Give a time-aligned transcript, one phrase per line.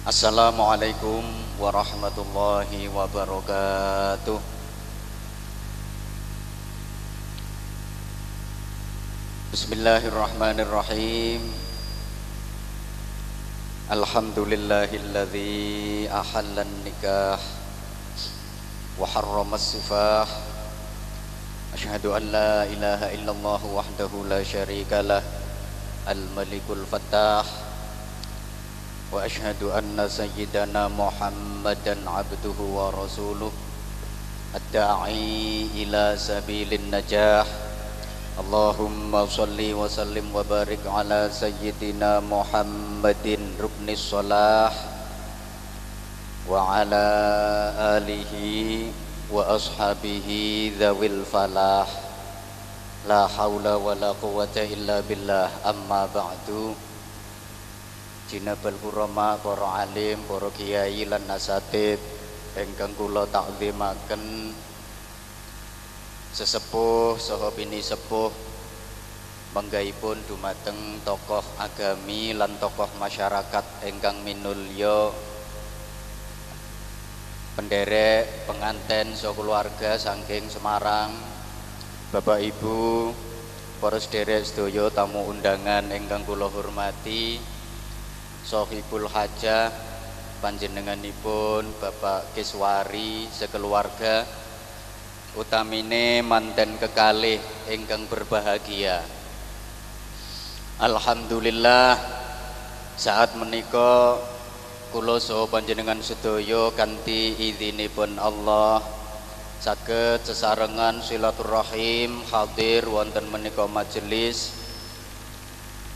[0.00, 1.20] Assalamualaikum
[1.60, 4.40] warahmatullahi wabarakatuh
[9.52, 11.44] Bismillahirrahmanirrahim
[13.92, 17.36] Alhamdulillahilladzi ahallan nikah
[18.96, 20.24] wa harramas sifah
[21.76, 25.20] Asyhadu an la ilaha illallah wahdahu la syarika lah
[26.08, 27.68] Al-Malikul Fattah
[29.12, 33.52] وأشهد أن سيدنا محمدا عبده ورسوله
[34.54, 37.46] الداعي إلى سبيل النجاح.
[38.40, 43.26] اللهم صل وسلم وبارك على سيدنا محمد
[43.60, 44.74] ركن الصلاح
[46.48, 47.06] وعلى
[47.98, 48.32] آله
[49.30, 50.28] وأصحابه
[50.78, 51.88] ذوي الفلاح.
[53.08, 55.48] لا حول ولا قوة إلا بالله.
[55.66, 56.48] أما بعد
[58.30, 61.98] Jinabal kurama, para alim, para kiai lan nasatid
[62.54, 64.50] Engkang kula takzimaken.
[66.34, 68.30] Sesepuh saha bini sepuh
[69.54, 75.14] manggaipun dumateng tokoh agami lan tokoh masyarakat ingkang minulya.
[77.54, 81.14] Penderek penganten keluarga saking Semarang
[82.10, 83.10] Bapak Ibu
[83.78, 87.38] para sederek sedaya tamu undangan ingkang kula hormati
[88.40, 89.68] Sohibul Hajah
[90.40, 94.24] panjenenganipun Bapak Kiswari sekeluarga
[95.36, 99.04] utamine manten kekalih ingkang berbahagia.
[100.80, 102.00] Alhamdulillah
[102.96, 104.16] saat menika
[104.90, 108.80] kula saha panjenengan sedaya kanthi idzinipun Allah
[109.60, 114.59] saged sesarengan silaturahim hadir wonten menika majelis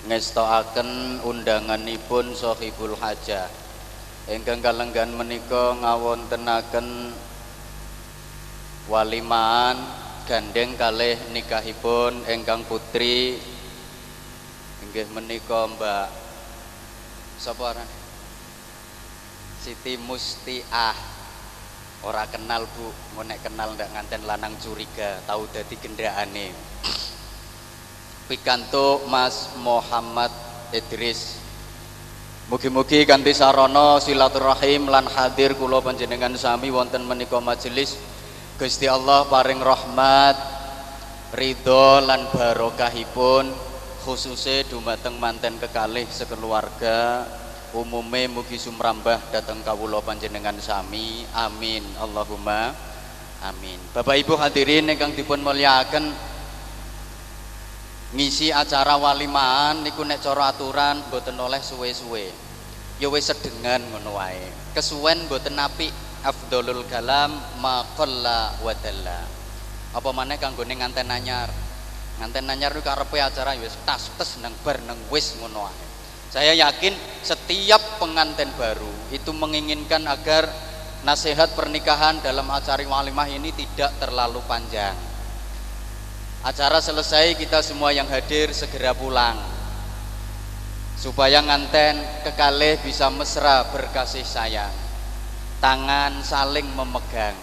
[0.05, 3.49] ngestoaken undanganipun Sohibul Hajah.
[4.29, 7.13] Ingkang kalenggan menika ngawontenaken
[8.89, 9.77] walimaan
[10.29, 13.41] gandeng kalih nikahipun engkang putri.
[14.85, 16.09] Inggih menika Mbak.
[17.41, 17.85] Sapa
[19.61, 20.97] Siti Mustiah.
[22.05, 22.93] Ora kenal Bu.
[23.25, 26.53] Nek kenal ndak nganten lanang curiga tahu dadi gendakane
[28.27, 30.33] pikantuk Mas Muhammad
[30.73, 31.41] Idris.
[32.45, 37.97] Mugi-mugi kanthi sarana silaturahim lan hadir kula panjenengan sami wonten menika majelis.
[38.61, 40.37] Gusti Allah paring rahmat
[41.33, 43.49] ridho lan barokahipun
[44.05, 47.25] khususnya dumateng manten kekalih sekeluarga.
[47.75, 51.27] Umume mugi sumrambah dateng kawula panjenengan sami.
[51.35, 51.83] Amin.
[51.99, 52.71] Allahumma
[53.43, 53.81] amin.
[53.91, 56.34] Bapak Ibu hadirin ingkang dipun mulyakaken
[58.15, 62.31] ngisi acara walimaan niku nek cara aturan mboten oleh suwe-suwe.
[63.03, 64.71] Ya wis sedengan ngono wae.
[64.71, 65.91] Kesuwen mboten apik
[66.23, 69.21] afdolul kalam maqalla wa dalla.
[69.99, 71.51] Apa maneh kanggone nganten anyar?
[72.23, 75.85] Nganten anyar niku karepe acara ya wis tas tes nang bar nang wis ngono wae.
[76.31, 80.47] Saya yakin setiap pengantin baru itu menginginkan agar
[81.03, 85.14] nasihat pernikahan dalam acara walimah ini tidak terlalu panjang
[86.45, 89.41] acara selesai kita semua yang hadir segera pulang.
[90.95, 94.73] Supaya nganten kekalih bisa mesra berkasih sayang.
[95.59, 97.35] Tangan saling memegang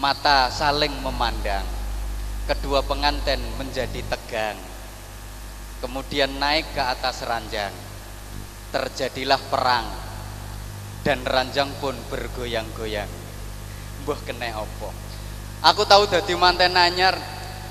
[0.00, 1.62] mata saling memandang.
[2.48, 4.58] Kedua pengantin menjadi tegang.
[5.84, 7.72] Kemudian naik ke atas ranjang.
[8.72, 9.86] Terjadilah perang
[11.06, 13.08] dan ranjang pun bergoyang-goyang.
[14.02, 15.04] Mbah kena opo
[15.64, 17.16] aku tahu dadi manten anyar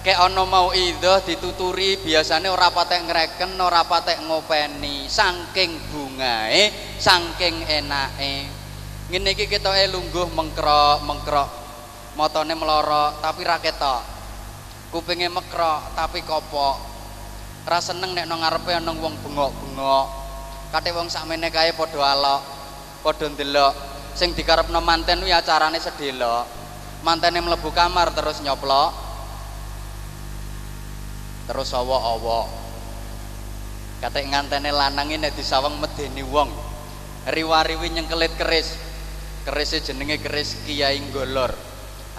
[0.03, 5.07] kayak ono mau idoh dituturi biasanya ora patek ngereken ora patek ngopeni.
[5.07, 6.69] Saking bungae
[6.99, 8.45] saking enake
[9.07, 11.49] ngene iki ketoke lungguh mengkrok mengkrok.
[12.13, 14.03] Motone melorok tapi ra ketok.
[14.91, 16.77] Kupinge mekrok tapi kopok.
[17.63, 20.05] Ra seneng nek nang ngarepe wong bengok-bengok.
[20.69, 22.41] Kate wong sakmene kae padha alok
[23.01, 23.73] padha ndelok.
[24.13, 26.63] Sing dikarepno manten kuwi acarane sedelok
[27.03, 29.02] mantene mlebu kamar terus nyoplok
[31.43, 32.47] terus awa-awa
[34.03, 36.51] katek ngantene lanang ini disawang medeni wong.
[37.23, 38.75] Riwariwi nyengkelit keris.
[39.47, 41.55] Kerisnya jenenge keris kiai ngolor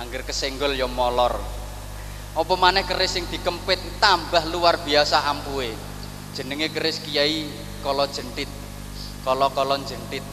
[0.00, 1.38] angger kesenggol ya molor.
[2.34, 5.70] Apa maneh keris yang dikempit tambah luar biasa ampuhe.
[6.34, 7.46] Jenenge keris kiai
[7.84, 8.50] kala jentit.
[9.22, 10.24] Kala kolon jentit.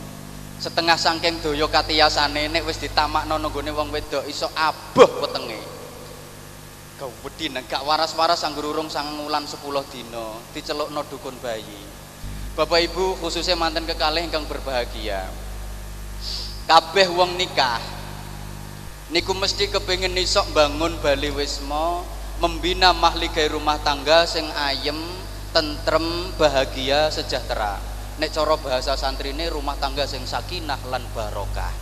[0.58, 5.61] Setengah sangking doyo katiyasane nek wis ditamakno nggone wong wedok iso aboh wetenge
[7.02, 9.58] gawedi nang gak waras-waras anggur urung sangang wulan 10
[9.90, 11.82] dina dicelukno dukun bayi.
[12.54, 15.26] Bapak Ibu khususnya mantan kekalih ingkang berbahagia.
[16.70, 17.82] Kabeh wong nikah
[19.10, 22.06] niku mesti kepingin isok bangun bali wisma
[22.38, 25.02] membina mahligai rumah tangga sing ayem
[25.58, 27.82] tentrem bahagia sejahtera.
[28.22, 31.74] Nek cara bahasa santri ini rumah tangga sing sakinah lan barokah.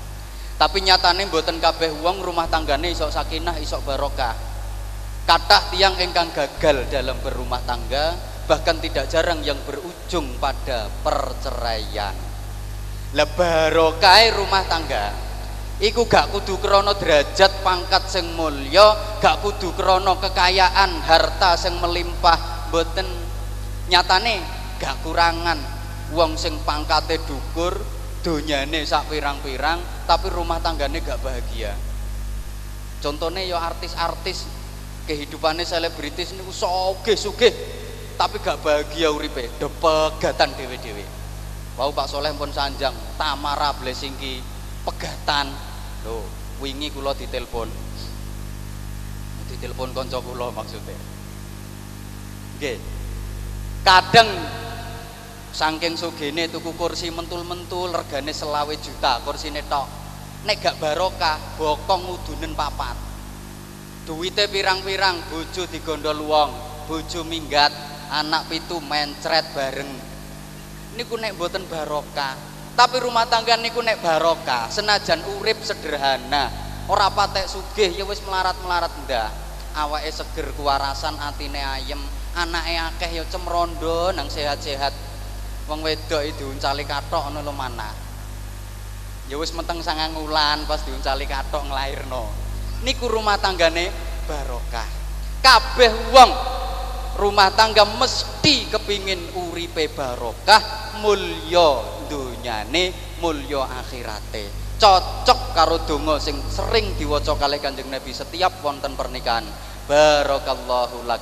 [0.56, 4.49] Tapi nyatane mboten kabeh wong rumah tanggane isok sakinah isok barokah
[5.30, 8.18] kata tiang engkang gagal dalam berumah tangga
[8.50, 12.18] bahkan tidak jarang yang berujung pada perceraian.
[13.14, 15.14] Lah barokah rumah tangga?
[15.86, 22.74] Iku gak kudu krono derajat pangkat sing mulya gak kudu krono kekayaan harta sing melimpah
[22.74, 23.06] boten
[23.86, 24.42] nyatane
[24.82, 25.62] gak kurangan.
[26.10, 27.78] Wong sing pangkate dukur
[28.26, 29.78] donyane sak pirang-pirang
[30.10, 31.78] tapi rumah tanggane gak bahagia.
[32.98, 34.59] Contohnya ya artis-artis
[35.10, 37.50] kehidupannya selebritis niku soge suge
[38.14, 41.18] tapi gak bahagia uripe depegatan dewe-dewe
[41.80, 44.44] Wau Pak Soleh pun sanjang Tamara Blessingki
[44.84, 45.48] pegatan
[46.08, 46.24] Loh,
[46.64, 47.68] wingi kula ditelepon.
[49.50, 50.96] Ditelepon kanca kula maksudnya.
[52.60, 52.78] Nggih.
[53.84, 54.30] Kadang
[55.52, 59.88] saking sugene tuku kursi mentul-mentul regane selawe juta kursine tok.
[60.48, 63.09] Nek gak barokah, bokong udunen papat.
[64.10, 66.50] Duwite pirang-pirang, bojo digondol wong,
[66.90, 67.70] bojo minggat,
[68.10, 69.86] anak pitu mencret bareng.
[70.98, 72.34] Niku nek mboten barokah,
[72.74, 76.50] tapi rumah tangga niku nek barokah senajan urip sederhana.
[76.90, 79.30] Ora patek sugih ya wis melarat-melarat ndah.
[79.78, 82.02] Awake seger kuwarasan atine ayem.
[82.34, 84.90] Anake akeh ya cemrondo nang sehat-sehat.
[85.70, 87.94] Wong wedok itu diuncali kathok ngono lho mana.
[89.30, 92.49] Ya wis meteng sangang wulan pas diuncali kathok nglairno
[92.84, 93.92] niku rumah tanggane
[94.30, 94.88] barokah.
[95.40, 96.32] Kabeh wong
[97.20, 104.52] rumah tangga mesti kepingin uripe barokah mulya dunyane mulya akhirate.
[104.80, 109.44] Cocok karo donga sing sering diwaca kalih Kanjeng Nabi setiap wonten pernikahan.
[109.88, 111.20] Barakallahu lak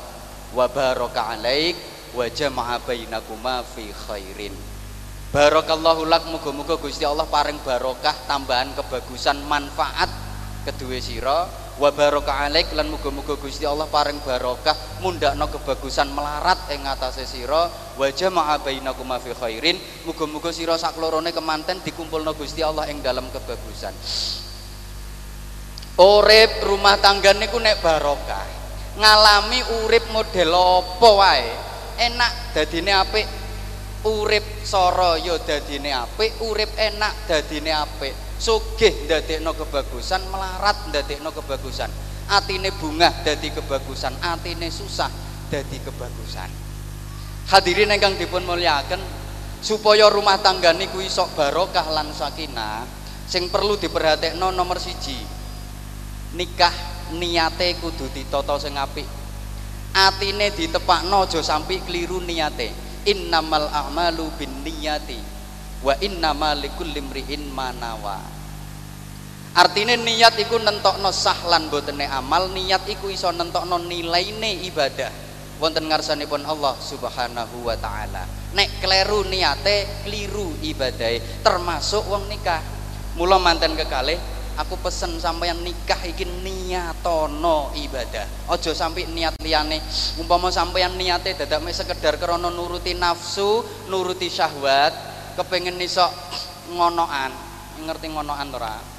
[0.53, 1.73] wa baraka alaik
[2.13, 4.53] wa jama'a bainakuma fi khairin.
[5.33, 10.26] Barakallahu lak muga-muga Gusti Allah paring barokah tambahan kebagusan manfaat
[10.67, 11.47] kedua sira
[11.79, 17.71] wa baraka alaik lan muga-muga Gusti Allah paring barokah mundakno kebagusan melarat ing ngatasé sira
[17.71, 23.95] wa jama'a bainakuma fi khairin muga-muga sira saklorone kemanten dikumpulno Gusti Allah ing dalam kebagusan.
[25.97, 28.45] Urip rumah tangga niku nek barokah
[28.99, 31.49] ngalami urip model apa wae?
[31.97, 33.25] Enak dadine apik
[34.05, 41.33] urip soro yo ya dadine apik urip enak dadine apik sugih ndadekno kebagusan melarat ndadekno
[41.33, 41.89] kebagusan.
[42.27, 45.09] Atine bunga dadi kebagusan atine susah
[45.49, 46.49] dadi kebagusan.
[47.47, 48.99] Hadirin ingkang dipun mulyakaken
[49.63, 52.83] supaya rumah tangga niku iso barokah lan sakinah
[53.25, 55.15] sing perlu diperhatekno nomor siji.
[56.35, 56.75] Nikah
[57.15, 59.07] niate kudu ditata sing apik.
[59.95, 62.75] Atine ditepakno aja sampai keliru niate.
[63.07, 65.36] Innamal a'malu bin niyati
[65.85, 68.37] wa inna malikul limriin manawa
[69.57, 75.25] artinya niat iku nentokno sah lan botene amal niat iku iso nentokno nilaine ibadah.
[75.57, 78.29] Wonten ngarsanipun Allah Subhanahu wa taala.
[78.53, 82.61] Nek kleru niate keliru ibadah termasuk wong nikah.
[83.17, 84.21] Mula manten kekalih
[84.61, 88.53] aku pesen sampeyan nikah iki niatono ibadah.
[88.53, 89.81] Ojo sampai niat liyane.
[90.21, 96.09] Umpama sampeyan niate dadak sekedar krana nuruti nafsu nuruti syahwat kepengen iso
[96.73, 97.31] ngonoan
[97.85, 98.97] ngerti ngonoan ora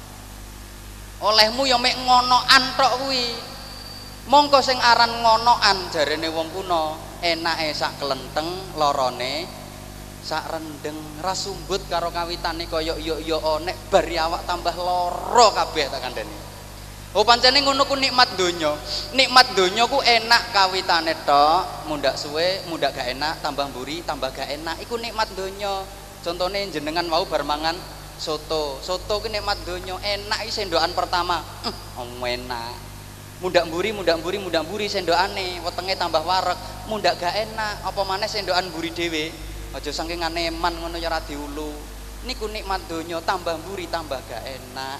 [1.19, 3.27] olehmu ya mek ngonoan tok kuwi.
[4.29, 6.93] Mongko sing aran ngonoan jarene wong kuno
[7.25, 8.45] enake sak kelenteng
[8.77, 9.49] lorone
[10.21, 16.05] sak rendeng rasumbut karo kawitane kaya yo yo nek bar awak tambah loro kabeh tak
[16.05, 16.37] kandhani
[17.17, 18.77] Oh pancene ngono ku nikmat donya.
[19.17, 24.45] Nikmat donya ku enak kawitane tok, mundak suwe, mundak gak enak, tambah mburi, tambah gak
[24.45, 24.77] enak.
[24.77, 25.81] Iku nikmat donya
[26.23, 27.75] contohnya jenengan mau bermangan
[28.19, 28.77] soto.
[28.83, 31.39] Soto ki nikmat donya enak iki sendokan pertama.
[31.95, 32.75] Uh, enak.
[33.39, 35.63] Mundak mburi mundak mburi mundak mburi sendokane.
[35.63, 36.59] Wetenge tambah warek
[36.91, 37.87] mundak gak enak.
[37.87, 39.31] Apa maneh sendokan mburi dhewe?
[39.71, 41.71] Aja saking aneman ngono ya ora diulu.
[42.27, 44.99] Niku nikmat donya tambah mburi tambah gak enak.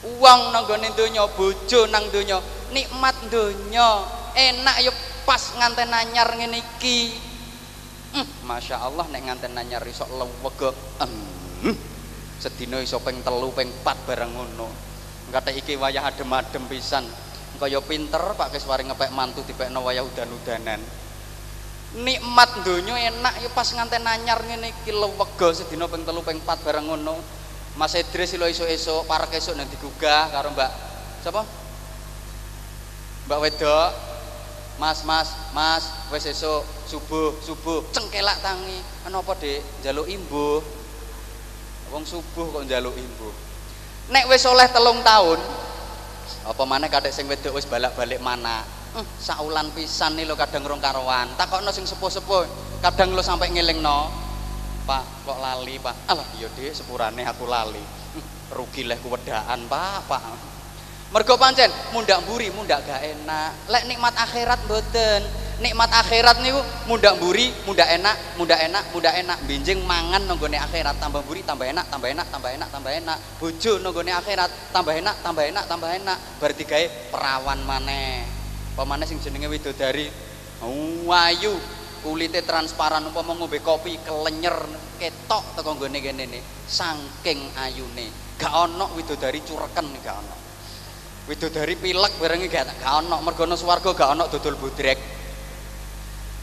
[0.00, 2.38] Uang nang gone donya bojo nang donya.
[2.70, 4.06] Nikmat donya.
[4.30, 4.94] Enak ya
[5.26, 7.29] pas nganten anyar ngene iki
[8.50, 11.70] Masya Allah nek nganten nanyar iso lewego hmm,
[12.42, 14.66] sedina iso peng telu peng pat bareng ngono.
[15.30, 17.06] Kata iki wayah adem-adem pisan.
[17.62, 20.82] Kaya pinter Pak Keswari ngepek mantu dipekno wayah udan-udanan.
[22.02, 26.58] Nikmat donya enak ya pas nganten nanyar ngene iki lewego sedina peng telu peng pat
[26.66, 27.22] bareng ngono.
[27.78, 30.70] Mas Idris lo esuk-esuk parek esuk nang digugah karo Mbak
[31.22, 31.46] sapa?
[33.30, 33.90] Mbak Wedok.
[34.80, 38.82] Mas, Mas, Mas, wis esuk subuh, subuh cengkelak tangi.
[39.06, 39.62] Kenapa, Dik?
[39.86, 40.58] Njaluk imbuh.
[41.94, 43.34] Wong subuh kok njaluk imbuh.
[44.10, 45.38] Nek wis oleh telung tahun,
[46.42, 48.66] apa mana kadek sing wedok wis balak-balik mana?
[48.98, 51.30] Eh, saulan pisan nih lo kadang rong karuan.
[51.38, 52.42] Takokno sing sepuh-sepuh,
[52.82, 54.10] kadang lo sampai ngelingno.
[54.82, 56.10] Pak, kok lali, Pak?
[56.10, 57.82] Alah, iya Dik, sepurane aku lali.
[58.50, 60.49] Rugi leh kuwedaan, Pak, Pak.
[61.10, 63.66] Mergo pancen mundak mburi, mundak gak enak.
[63.66, 65.26] Lek nikmat akhirat mboten.
[65.58, 69.38] Nikmat akhirat niku mundak mburi, mundak enak, mundak enak, mundak enak.
[69.42, 73.18] Binjing mangan nonggone akhirat, tambah mburi, tambah enak, tambah enak, tambah enak, tambah enak.
[73.42, 76.18] Bojo nonggone akhirat, tambah enak, tambah enak, tambah enak.
[76.38, 78.22] Berarti gawe perawan maneh.
[78.78, 80.06] Pemane sing jenenge widodari.
[81.10, 81.58] Wayu,
[82.06, 84.54] kulitnya transparan umpama ngombe kopi kelenyer
[85.02, 86.40] ketok teko nggone kene ne
[86.70, 90.49] saking ayune gak ana widodari cureken gak ana
[91.30, 94.98] widodari pilek bareng gak gak ana mergo swarga gak ana dodol bodrek.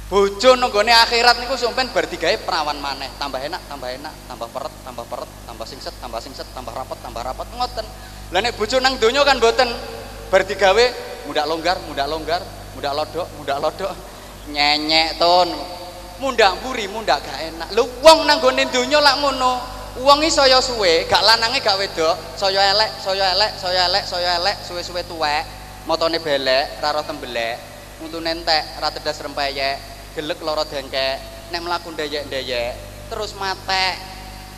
[0.07, 3.11] Bojo nenggone akhirat niku sampean bar perawan maneh.
[3.19, 7.19] Tambah enak tambah enak tambah peret tambah peret tambah singset tambah singset tambah rapet tambah
[7.19, 7.47] rapet.
[7.51, 7.85] Ngoten.
[8.31, 9.67] Lah nek bojo nang donya kan mboten.
[10.31, 10.85] Bar digawe
[11.27, 12.41] mudak longgar mudak longgar
[12.79, 13.91] mudak lodok mudak lodok.
[14.55, 15.51] Nyenyek ton.
[16.23, 17.67] Mundak buri mundak gak enak.
[17.75, 22.69] Lu wong nang gone donya lak ngono iki saya suwe gak lanange gak wedok saya
[22.69, 25.41] elek saya elek saya elek saya elek suwe-suwe tuwek
[25.89, 27.57] motone belek ra roh tembelek
[28.05, 29.81] untune entek ra tedas rempeyek
[30.13, 32.77] gelek loro dengkek nek mlaku ndayek-ndayek
[33.09, 33.97] terus mate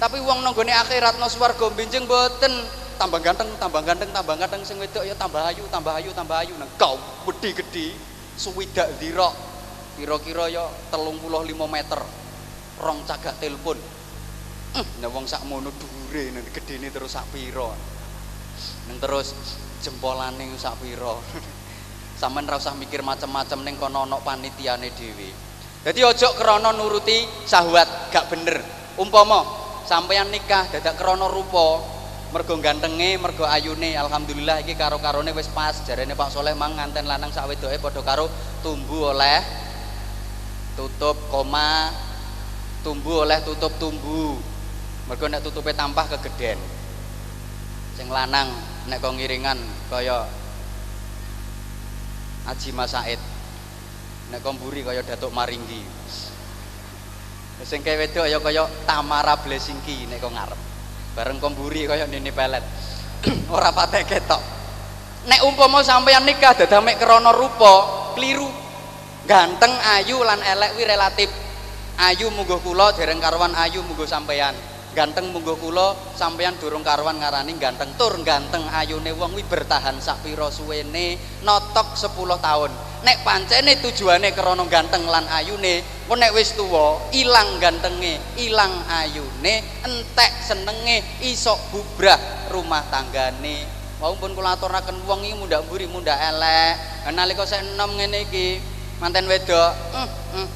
[0.03, 2.51] tapi wong nang gone akhirat no swarga benjing boten
[2.99, 6.51] tambah ganteng tambah ganteng tambah ganteng sing wedok ya tambah ayu tambah ayu tambah ayu
[6.59, 6.99] nang kau
[7.31, 7.95] gede-gede
[8.35, 9.31] suwidak dirok
[9.95, 11.99] kira-kira ya telung puluh lima meter
[12.79, 13.98] rong cagak telepon
[14.69, 17.73] nah wong sak mono dure nanti gede ini terus sak piro
[18.85, 19.33] neng terus
[19.81, 21.23] jempolane sak piro
[22.19, 25.31] sampean ora usah mikir macam-macam ning kono ana panitiane dhewe.
[25.79, 28.59] Dadi ojo krana nuruti syahwat gak bener.
[28.99, 29.39] Umpama
[29.87, 31.79] sampeyan nikah dadak krana rupa
[32.35, 35.79] mergo gantenge mergo ayune alhamdulillah iki karo-karone wis pas.
[35.87, 38.27] Jarene Pak Soleh mang nganten lanang sak wedoke padha karo
[38.59, 39.39] tumbuh oleh
[40.75, 41.87] tutup koma
[42.83, 44.58] tumbuh oleh tutup tumbuh
[45.09, 46.61] mergo nek tutupe tampah kegeden.
[47.97, 48.53] Sing lanang
[48.85, 49.57] nek kok ngiringan
[49.89, 50.29] kaya
[52.45, 53.17] Aji Mas Said.
[54.29, 55.81] Nek kok mburi kaya Datuk Maringgi.
[57.65, 60.61] Sing kaya wedok ya kaya Tamara Blessingki nek kok ngarep.
[61.17, 62.61] Bareng kok mburi kaya Nini Pelet.
[63.57, 64.41] Ora patek ketok.
[65.25, 68.47] Nek umpama sampeyan nikah dadak mek krana rupa kliru
[69.25, 71.29] ganteng ayu lan elek wi relatif.
[71.99, 74.68] Ayu munggo kula dereng karuan ayu munggo sampeyan
[74.99, 77.87] ganteng munggo kula sampeyan durung karuan ngarani ganteng.
[77.95, 81.15] Tur ganteng ayune wong wi bertahan sak pira suwene
[81.47, 82.11] notok 10
[82.43, 82.71] tahun.
[83.07, 89.63] Nek pancene tujuane krana ganteng lan ayune kok nek wis tuwa ilang gantenge ilang ayune
[89.87, 93.63] entek senenge iso bubrah rumah tanggane.
[94.03, 96.75] Wau pun kula aturaken wong iki mundak mburi mundak elek.
[97.15, 98.59] Nalika saya enom ngene iki
[98.99, 100.47] manten wedok mm, mm,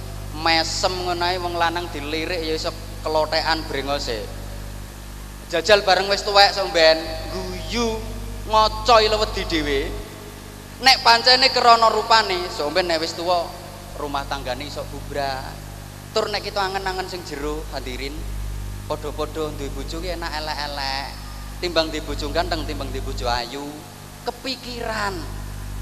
[0.44, 4.24] mesem ngono wong lanang dilirik ya iso kelotekan brengose.
[5.52, 6.98] Jajal bareng wis tuwek sampean
[7.30, 8.00] guyu
[8.50, 9.80] ngocoy wedi dhewe.
[10.82, 13.46] Nek pancene krana rupane sampean nek wis tuwa
[14.00, 15.44] rumah tanggane iso bubrah
[16.14, 18.14] tur nek kita angen-angen sing jero hadirin
[18.86, 21.08] padha-padha duwe bojo ki enak elek-elek.
[21.64, 23.64] Timbang di bojo ganteng timbang di bojo ayu.
[24.28, 25.16] Kepikiran.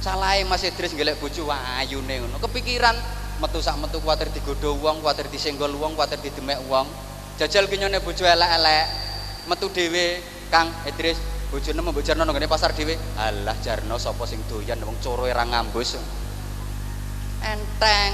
[0.01, 2.37] Salahe Mas Idris golek bojo ayune ngono.
[2.39, 2.95] Kepikiran
[3.41, 6.85] metu sak metu kuwatir digodho wong kuwatir disenggol wong kuwatir didemek wong
[7.39, 8.85] jajal kinyone bojo elek-elek
[9.47, 10.19] metu dhewe
[10.51, 11.17] Kang Idris.
[11.51, 12.95] Bojone mbok jarno nang pasar dhewe.
[13.19, 14.79] Alah jarno sapa sing doyan?
[14.83, 15.99] Wong coro ora ngambus.
[17.43, 18.13] Enteng.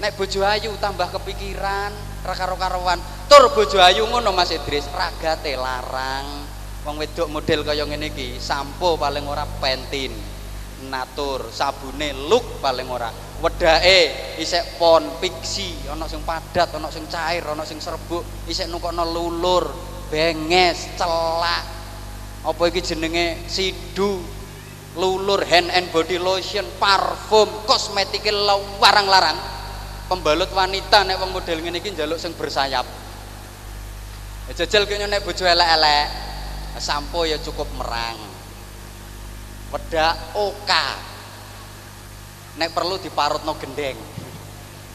[0.00, 1.92] Nek bojo ayu tambah kepikiran
[2.24, 4.86] ra karo-karowan tur bojo ayu ngono Mas Idris.
[4.90, 6.46] Ragate larang.
[6.86, 10.10] Wong wedok model kaya ngene iki sampo paling ora pentin.
[10.90, 17.44] Natur sabune look paling ora wedake isek pon piksi ana sing padat ana sing cair
[17.48, 19.64] ana sing serbuk isek nukokno lulur
[20.12, 21.64] benges celak.
[22.40, 23.44] Apa iki jenenge?
[23.48, 24.20] Sidu
[24.96, 28.26] lulur hand and body lotion parfum kosmetik
[28.80, 29.36] larang-larang
[30.10, 32.84] pembalut wanita nek wong model ngene iki njaluk sing bersayap.
[34.50, 36.06] Jajal kene nek bojo elek-elek
[36.82, 38.18] sampo ya cukup merang.
[39.70, 41.09] Wedak oka
[42.60, 43.96] nek perlu diparutno gendeng.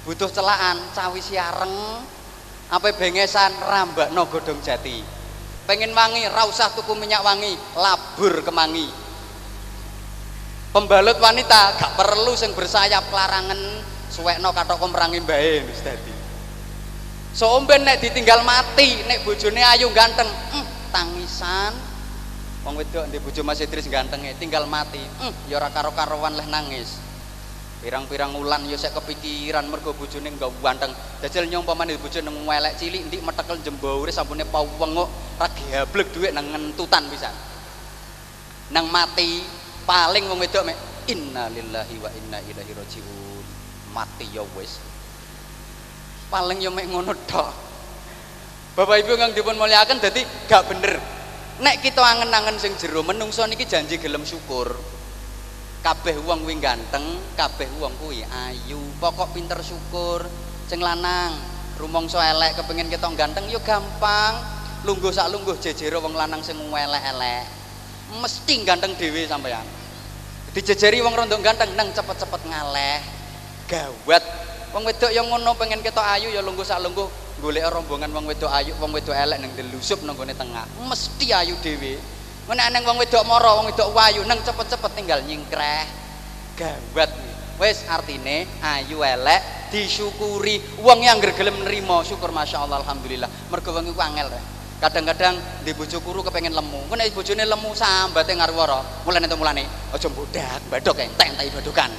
[0.06, 1.74] Butuh celaan cawi siareng
[2.70, 5.02] apa bengesan rambak no godong jati.
[5.66, 9.06] Pengen wangi ra usah tuku minyak wangi labur kemangi
[10.76, 13.80] pembalut wanita gak perlu sing bersayap larangan
[14.12, 16.12] suwekno katok komrangi dadi
[17.32, 21.72] so omben nek ditinggal mati nek bojone ayu ganteng mm, tangisan.
[22.68, 25.00] Wong wedok ndek bojo Mas Idris gantenge tinggal mati.
[25.00, 27.05] Mm, ya ora karo-karowan leh nangis
[27.86, 30.90] pirang-pirang ulan ya saya kepikiran mergo bojone enggak ganteng
[31.22, 35.06] jajal nyompamane bojone welek cilik ndik metekel jembaure sampune pawengok
[35.38, 37.30] ra gablek dhuwit nang ngentutan pisan.
[38.74, 39.46] Nang mati
[39.86, 40.74] paling wong wedok mek
[41.06, 43.46] innalillahi wa inna ilaihi rajiun.
[43.94, 44.82] Mati ya wis.
[46.34, 47.54] Paling ya mek ngono tok.
[48.74, 50.98] Bapak Ibu yang dipun muliakan jadi gak bener.
[51.62, 54.74] Nek kita angen-angen sing jero menungso niki janji gelem syukur
[55.86, 58.82] kabeh wong kuwi ganteng kabeh wong kuwi ayu.
[58.98, 60.26] Pokok pinter syukur.
[60.66, 61.38] Sing lanang
[61.78, 64.42] rumangsa elek kepengin kita ganteng yo gampang.
[64.82, 67.46] Lungguh sak lungguh jejero wong lanang sing elek-elek.
[68.18, 69.86] Mesti ganteng dhewe sampean
[70.56, 73.04] dijejeri wong rondok ganteng nang cepet-cepet ngaleh.
[73.68, 74.24] Gawat.
[74.72, 77.12] Wong wedok yang ngono pengen kita ayu ya lungguh sak lungguh.
[77.44, 80.64] Golek rombongan wong wedok ayu wong wedok elek nang delusup nang tengah.
[80.88, 82.00] Mesti ayu dhewe
[82.46, 85.86] Mana neng wong wedok moro, wong wedok wayu, neng cepet-cepet tinggal nyingkreh.
[86.54, 87.10] Gawat
[87.56, 90.62] Wes artine ayu elek disyukuri.
[90.84, 93.32] Wong yang gelem nerima, syukur Masya Allah Alhamdulillah.
[93.50, 94.30] Mergo wong iku angel.
[94.78, 96.86] Kadang-kadang di bojo kuru kepengen lemu.
[96.92, 99.08] Kok nek bojone lemu sambate ngarwara.
[99.08, 99.64] Mulane to mulane
[99.96, 101.92] aja bodak, badok enteng tai badokan.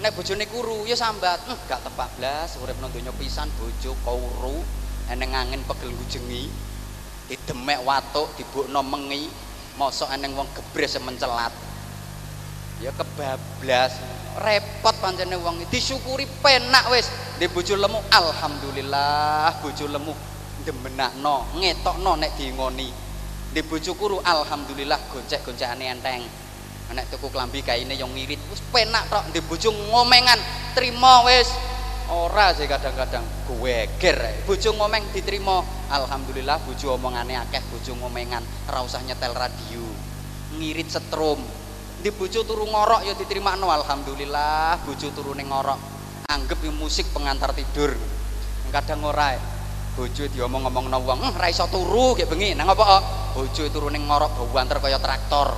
[0.00, 4.58] Nek bojone kuru ya sambat, hm, gak tepak blas urip nang pisan bojo kuru
[5.12, 6.48] eneng angin pegel hujengi
[7.28, 9.28] didemek watuk dibukno mengi
[9.78, 11.52] mosok eneng wong gebres mencelat.
[12.82, 13.94] Ya kebablas.
[14.34, 17.06] Repot pancene wong disyukuri penak wis.
[17.38, 20.14] Di bojo lemu alhamdulillah bojo lemu
[20.64, 22.88] demenakno ngetokno nek diingoni
[23.54, 26.22] di bojo kuru alhamdulillah goncek-goncekane enteng.
[26.94, 29.30] Nek tuku klambi kaine yang ngirit wis penak tok.
[29.30, 30.38] Di bojo ngomengan
[30.74, 31.50] trimo wis.
[32.10, 35.60] Ora sih kadang-kadang gue ger bojo ngomeng diterima.
[35.92, 38.42] Alhamdulillah bojo omongane akeh bojo ngomengan.
[38.68, 39.84] Ora usah nyetel radio.
[40.56, 41.40] Ngirit setrum.
[42.00, 45.78] Di bojo turu ngorok ya diterima no alhamdulillah bojo turu ning ngorok
[46.28, 47.92] anggap musik pengantar tidur.
[48.72, 49.38] Kadang ora
[49.94, 52.52] bojo diomong-omong no wong hm, ra iso turu kayak bengi.
[52.56, 53.00] Nang apa
[53.36, 55.54] bojo turu ning ngorok bau antar kaya traktor.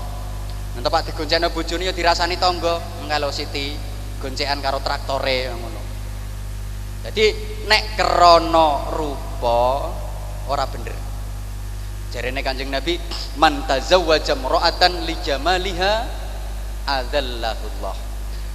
[0.77, 2.77] Nanti pak digoncengno bojone ya dirasani tangga.
[3.07, 3.73] Kalau Siti
[4.21, 5.81] goncekan karo traktore ngono
[7.07, 9.91] jadi nek kerono rupa
[10.51, 10.95] ora bener.
[12.15, 12.97] Jarene kanjeng nabi
[13.37, 15.93] man tazawwaja mar'atan li jamaliha
[16.87, 17.97] adzallahullah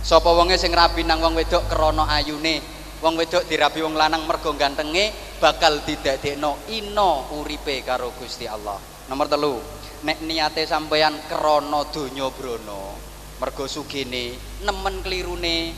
[0.02, 2.64] sapa wonge sing rabi nang wong wedok krana ayune?
[3.02, 5.10] Wong wedok dirabi wong lanang mergo gantenge
[5.42, 8.78] bakal didadekno ino uripe karo Gusti Allah.
[9.10, 9.58] Nomor telu
[10.06, 12.94] nek niate sampeyan krana donya brana
[13.42, 15.74] mergo sugene nemen klirune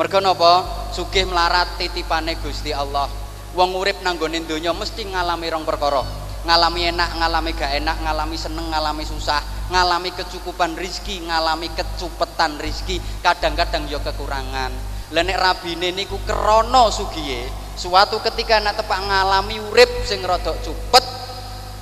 [0.00, 0.64] mergo napa?
[0.96, 3.04] Sugih melarat titipane Gusti Allah.
[3.52, 6.00] Wong urip nang gone donya mesti ngalami rong perkara.
[6.48, 12.96] Ngalami enak ngalami gak enak ngalami seneng ngalami susah ngalami kecukupan rizki ngalami kecupetan rizki
[13.20, 14.72] kadang-kadang ya kekurangan.
[15.12, 17.44] Lah nek rabine niku krana sugiye
[17.76, 21.04] suatu ketika nak tepak ngalami urip sing rada cupet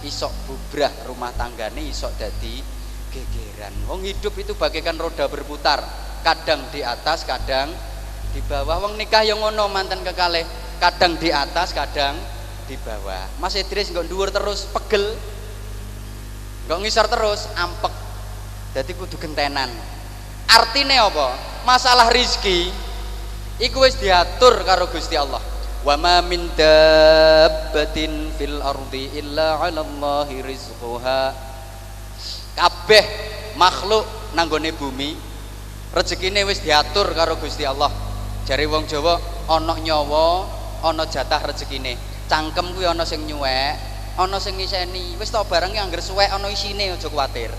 [0.03, 2.59] isok bubrah rumah tanggane isok dadi
[3.15, 3.73] gegeran.
[3.87, 6.11] Wong hidup itu bagaikan roda berputar.
[6.19, 7.71] Kadang di atas kadang
[8.39, 8.87] di bawah.
[8.87, 10.47] Wong nikah yang ngono mantan kekalih
[10.79, 12.15] kadang di atas kadang
[12.71, 13.27] di bawah.
[13.43, 15.11] Mas Idris nggak dhuwur terus pegel.
[16.71, 17.91] Nggak ngisar terus ampek.
[18.79, 19.67] Jadi kudu gentenan.
[20.47, 21.35] Artinya apa?
[21.67, 22.71] Masalah rizki
[23.59, 25.43] iku wis diatur karo Gusti Allah.
[25.83, 31.35] Wa ma min dabbatin fil ardi illa 'ala Allahi rizquha.
[32.55, 33.05] Kabeh
[33.59, 34.07] makhluk
[34.39, 35.15] nanggone bumi
[35.91, 38.08] rezekine wis diatur karo Gusti Allah
[38.49, 40.49] Jari wong Jawa ana nyawa,
[40.81, 42.01] ana jatah rezekine.
[42.33, 43.77] Cangkem kuwi ana sing nyuwek,
[44.17, 45.21] ana sing ngiseni.
[45.21, 47.53] Wis to bareng yang suwek ana isine aja kuwatir.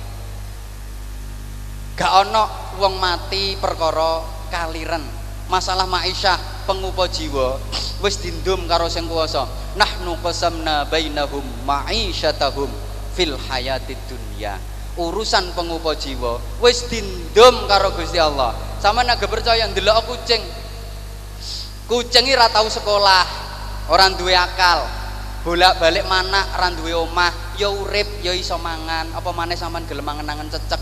[1.93, 2.49] Gak ana
[2.81, 5.05] wong mati perkara kaliren.
[5.45, 7.61] Masalah ma'isyah pengupa jiwa
[8.01, 9.45] wis dindum karo sing kuwasa.
[9.77, 12.73] Nahnu qasamna bainahum ma'isyatahum
[13.13, 14.57] fil hayatid dunya.
[14.97, 18.57] Urusan pengupa jiwa wis dindum karo Gusti Allah.
[18.81, 20.41] Sama naga percaya ndelok kucing
[21.89, 23.25] kucing ora tau sekolah
[23.89, 24.85] orang duwe akal.
[25.41, 29.09] Bolak balik mana orang duwe omah ya urip ya iso mangan.
[29.17, 30.77] Apa maneh sampean gelem mangan cecek?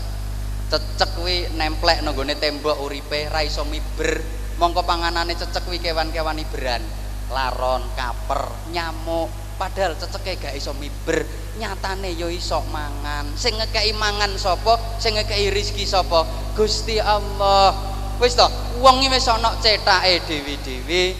[0.68, 4.20] Cecek kuwi nemplek nang tembok uripe ra iso miber.
[4.60, 6.84] Mongko panganane cecek kuwi kewan-kewan iberan
[7.32, 9.32] laron kaper nyamuk.
[9.56, 11.24] Padahal ceceke gak iso miber.
[11.56, 13.32] Nyatane yo iso mangan.
[13.34, 15.00] Sing ngekei mangan sapa?
[15.00, 16.22] Sing ngekei rezeki sapa?
[16.54, 18.46] Gusti Allah wis to
[18.82, 21.14] wong wis ana cetake dewi-dewi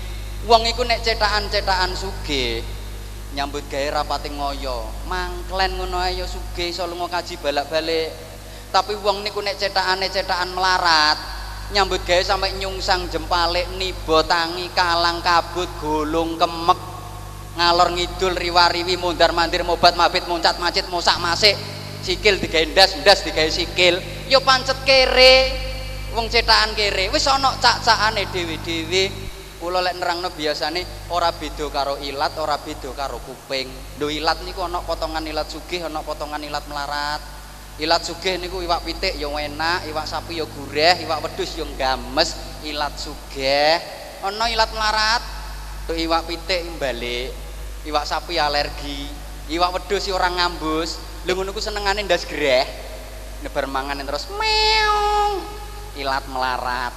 [0.47, 2.63] wong iku nek cetakan-cetakan sugih
[3.37, 4.89] nyambut gawe rapate ngoyo.
[5.05, 8.09] Mangklen ngono ae yo sugih iso lunga kaji balak-balik.
[8.73, 11.17] Tapi wong niku nek cetakane cetakan melarat
[11.73, 16.81] nyambut gawe sampai nyungsang jempalik nibo tangi kalang kabut gulung kemek
[17.61, 21.53] ngalor ngidul riwariwi mundar mandir mobat mabit muncat macit musak masik
[22.01, 24.01] sikil digawe ndas ndas digawe sikil.
[24.33, 25.68] Yo pancet kere
[26.19, 27.07] wong cetakan kere.
[27.15, 29.31] Wis ana cak-cakane dhewe-dhewe.
[29.63, 33.71] Kula lek nerangno biasane ora beda karo ilat ora beda karo kuping.
[33.99, 37.23] Lho ilat niku ana potongan ilat sugih ana potongan ilat melarat.
[37.79, 42.35] Ilat sugih niku iwak pitik ya enak iwak sapi ya gurih iwak wedhus ya games.
[42.67, 43.79] Ilat sugih
[44.23, 45.23] ana ilat melarat.
[45.91, 47.35] Tuh iwak pitik balik
[47.83, 49.11] iwak sapi alergi
[49.51, 51.03] iwak wedhus orang ngambus.
[51.27, 52.63] Lho ngono ku senengane ndas greh
[53.43, 55.58] nebar mangan terus meong
[55.99, 56.95] ilat melarat.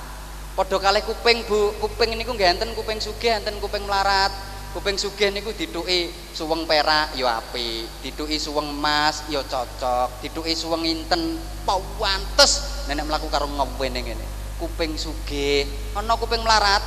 [0.53, 4.29] Padha kalih kuping Bu, kuping niku nggih enten kuping sugih enten kuping melarat.
[4.71, 10.87] Kuping sugih niku dituki suweng perak ya apik, dituki suweng emas ya cocok, dituki suweng
[10.87, 11.35] inten
[11.67, 12.87] pawantes.
[12.87, 14.25] Nenek mlaku karo ngewene ngene.
[14.55, 16.79] Kuping sugih, ana kuping melarat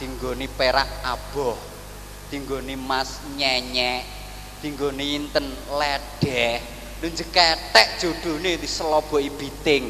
[0.00, 1.58] dinggoni perak aboh,
[2.32, 4.06] dinggoni emas nyenyek,
[4.64, 6.62] dinggoni inten ledeh,
[7.02, 9.84] lho jeketek jodone diseloboki biting.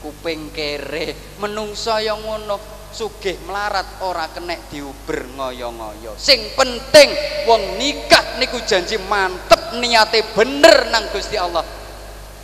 [0.00, 1.36] Kuping kere.
[1.38, 2.56] Menungso yang ngono
[2.90, 6.18] sugih melarat ora kenek diuber ngoyo-ngoyo.
[6.18, 7.08] Sing penting
[7.46, 11.62] wong nikah niku janji mantep niate bener nang Gusti Allah.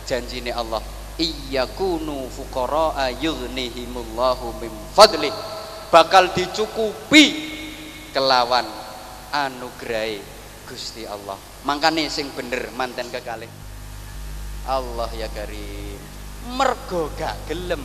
[0.07, 0.79] Janjine Allah
[1.17, 5.33] iyyakunu fuqara ayughnihimullahu min fadli
[5.89, 7.25] bakal dicukupi
[8.13, 8.65] kelawan
[9.33, 10.21] anugrahe
[10.69, 11.35] Gusti Allah.
[11.65, 13.49] Makane sing bener manten kekalih.
[14.67, 15.86] Allah ya karim
[16.55, 17.83] mergo gak gelem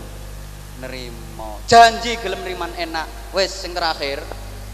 [0.82, 3.06] nerimo janji gelem neriman enak.
[3.32, 4.20] Wes sing terakhir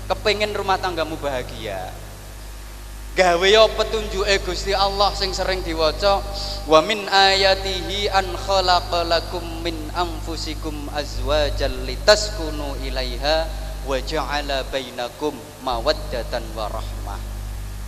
[0.08, 1.92] kepingin rumah tanggamu bahagia.
[3.18, 6.22] Gawe yo petunjuk Gusti Allah sing sering diwaca
[6.70, 13.42] wa min ayatihi an khalaqalakum min anfusikum azwajal litaskunu ilaiha
[13.90, 15.34] wa ja'ala bainakum
[15.66, 17.27] mawaddatan wa rahmah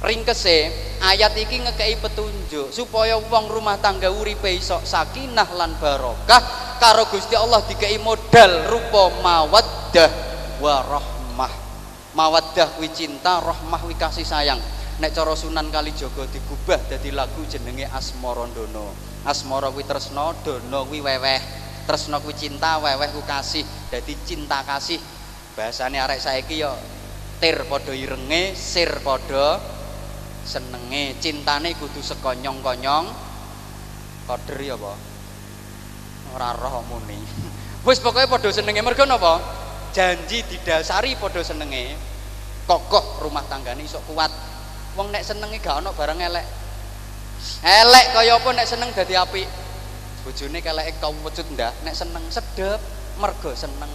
[0.01, 0.73] ringkese
[1.05, 6.41] ayat iki ngekei petunjuk supaya wong rumah tangga uripe iso sakinah lan barokah
[6.81, 10.11] karo Gusti Allah dikei modal rupa mawaddah
[10.61, 11.53] wa rahmah.
[12.17, 14.59] Mawaddah wi cinta rahmah wi kasih sayang.
[15.01, 18.93] Nek cara Sunan Kalijaga digubah dadi lagu jenenge Asmara Dono
[19.25, 21.41] Asmara kuwi tresna Dono kuwi weweh.
[21.89, 23.65] Tresna kuwi cinta weweh ku kasih.
[23.93, 25.01] Dadi cinta kasih.
[25.57, 26.73] Bahasane arek saiki ya
[27.41, 29.80] tir padha irenge sir padha
[30.45, 33.07] senenge cintane kudu sekonyong-konyong.
[34.27, 34.93] Koder ya apa
[36.35, 37.19] ora roh muni.
[37.87, 38.81] Wis pokoke padha senenge.
[38.85, 39.41] Mergo napa?
[39.91, 41.97] Janji didasari padha senenge.
[42.69, 44.31] Kokoh rumah tanggane iso kuat.
[44.95, 46.47] Wong nek senenge gak ono barang elek.
[47.65, 49.49] Elek kaya apa nek seneng dadi apik?
[50.21, 51.73] Bojone keleke kau wecut ndak?
[51.83, 52.79] Nek seneng sedep.
[53.19, 53.91] Mergo seneng.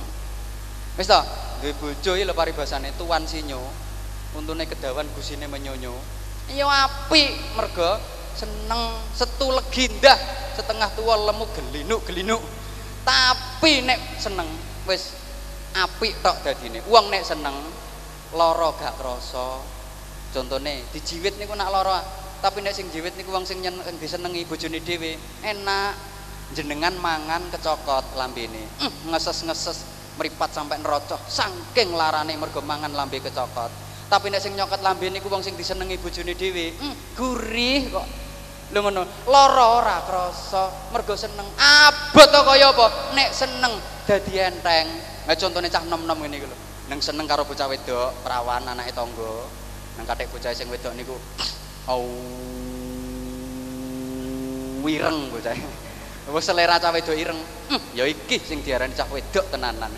[1.00, 1.22] Wis to?
[1.64, 3.64] Duwe bojo iki lho paribasane tuan sinyo.
[4.36, 5.96] Untune kedawan gusine menyonyo
[6.54, 7.98] ya api mergo
[8.36, 10.18] seneng setu legindah
[10.54, 12.42] setengah tua lemu gelinuk gelinuk
[13.06, 14.50] tapi nek seneng
[14.90, 15.14] wis
[15.78, 16.82] api tok dadine.
[16.90, 17.54] Uang nek seneng
[18.34, 19.62] loro gak krasa.
[20.34, 21.96] Contone dijiwit niku nak loro
[22.42, 23.62] tapi nek sing jiwit niku wong sing
[24.02, 25.16] disenengi bojone dhewe.
[25.46, 26.18] Enak.
[26.54, 28.70] Jenengan mangan kecokot lambene.
[28.78, 29.78] Mm, ngeses-ngeses
[30.22, 35.26] meripat sampai nerocoh saking larane mergo mangan lambe kecokot tapi nek sing nyokot lambe niku
[35.34, 36.78] wong sing disenengi bojone dhewe.
[36.78, 38.08] Hmm, gurih kok.
[38.74, 41.46] Lho ngono lara ora krasa mergo seneng.
[41.58, 43.14] Abot to kaya apa?
[43.18, 43.74] Nek seneng
[44.06, 44.88] dadi enteng.
[45.26, 46.58] Nah contone cah nom-nom ngene iku lho.
[46.90, 49.50] Nang seneng karo bocah wedok perawan anake tangga.
[49.98, 51.18] Nang kathek bocah sing wedok niku
[51.90, 52.06] au
[54.86, 55.58] wireng bocah.
[56.30, 57.38] Wis selera cah wedok ireng.
[57.74, 59.90] Hmm, ya iki sing diarani cah wedok tenanan.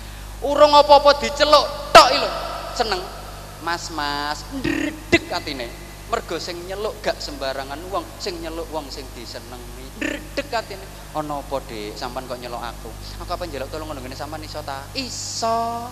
[0.52, 1.64] Urung apa-apa diceluk
[1.96, 2.30] tok iki lho.
[2.76, 3.23] Seneng
[3.64, 5.66] mas-mas ndredeg atine.
[6.12, 10.84] Mergo sing nyeluk gak sembarangan wong sing nyeluk wong sing disenengi ndredeg atine.
[11.16, 11.96] Ana apa Dik?
[11.96, 12.92] Sampean kok nyeluk aku?
[13.24, 14.12] Aku apa njaluk tolong ngono ngene?
[14.12, 14.84] Sampean iso ta?
[14.92, 15.88] Iso.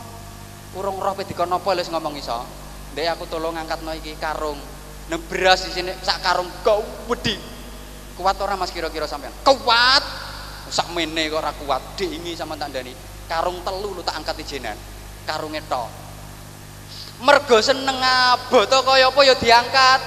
[0.76, 2.44] Urung roh pe dikon apa wis ngomong iso?
[2.92, 4.60] Dek aku tolong ngangkatno iki karung.
[5.08, 6.52] Nang beras di sini sak karung
[7.08, 7.34] wedi.
[8.12, 9.32] Kuat ora Mas kira-kira sampean?
[9.40, 10.04] Kuat.
[10.68, 11.96] Sak mene kok ora kuat.
[11.96, 12.92] Dingi sama tak ndani.
[13.24, 14.76] Karung telu lu tak angkat ijenan.
[15.24, 16.01] Karunge tok
[17.22, 20.00] mergo seneng aboto kaya apa ya diangkat?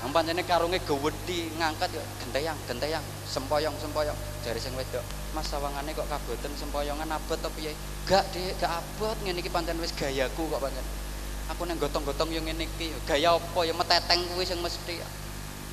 [0.00, 4.16] Nang pancene karunge gawedhi ngangkat ya genteyang genteyang sempoyong sempoyong.
[4.40, 5.04] Jari sing wedok
[5.36, 7.76] Mas sawangane kok kaboten sempoyongan abot to piye?
[8.08, 9.14] Gak Dik gak abot.
[9.20, 10.82] Ngene iki pancen wis gayaku kok pancen.
[11.52, 13.60] Aku neng gotong-gotong yang ngene iki gaya apa?
[13.62, 14.98] Ya meteteng kuwi sing mesti.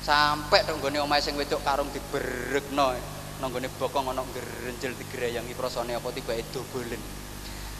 [0.04, 2.94] Sampai dong gone omahe sing wedok karung diberekno
[3.38, 6.98] nang gone bokong ana ngrenjel digreyangi krasane apa tibake dobolen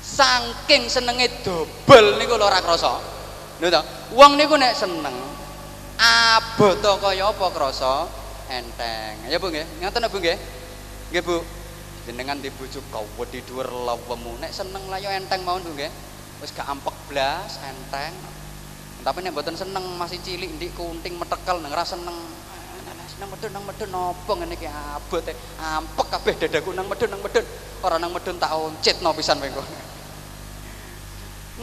[0.08, 2.96] saking senenge dobel niku lho ora krasa.
[3.60, 3.82] Lho to
[4.16, 5.12] wong niku nek seneng
[6.00, 8.08] aboto kaya apa krasa?
[8.48, 9.28] Enteng.
[9.28, 9.68] Ya Bu nggih.
[9.84, 10.38] Ngoten Bu nggih?
[11.12, 11.36] Nggih Bu.
[12.08, 15.92] Jenengan di bojo kawedi dhuwur lawemu nek seneng lah yo enteng mawon Bu nggih.
[16.40, 18.16] Wis gak ampek blas enteng.
[19.04, 22.16] Tapi nek mboten seneng masih cilik ndik kunting metekel nang seneng.
[23.18, 25.26] Nang medun nang medun nopo ngene iki abot
[25.58, 27.42] ampek kabeh dadaku nang medun nang medun
[27.82, 29.66] ora nang medun tak oncitno pisan kowe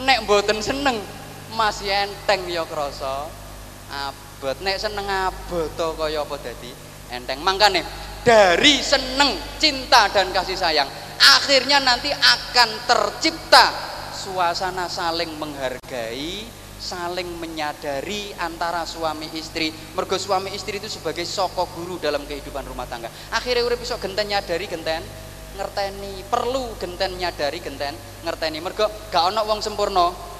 [0.03, 0.99] nek mboten seneng
[1.55, 3.31] masih enteng ya krasa
[3.87, 4.57] abot.
[4.59, 6.71] Nek seneng abot kaya apa dadi?
[7.13, 7.39] Enteng.
[7.45, 7.85] Mangkane
[8.25, 10.89] dari seneng cinta dan kasih sayang
[11.21, 13.69] akhirnya nanti akan tercipta
[14.11, 19.73] suasana saling menghargai saling menyadari antara suami istri.
[19.97, 23.09] Mergo suami istri itu sebagai soko guru dalam kehidupan rumah tangga.
[23.33, 25.01] Akhirnya urip iso genten nyadari genten
[25.55, 30.35] ngerteni perlu genten nyadari genten ngerteni mergo gak ana wong sempurna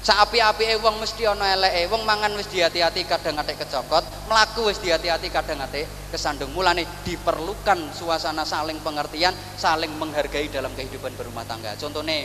[0.00, 1.84] Saapi-apike wong mesti ana eleke.
[1.92, 6.56] Wong mangan wis dihati-hati kadang atik kecokot, mlaku wis dihati-hati kadang atik kesandung.
[6.56, 11.76] Mulane diperlukan suasana saling pengertian, saling menghargai dalam kehidupan berumah tangga.
[11.76, 12.24] Contohnya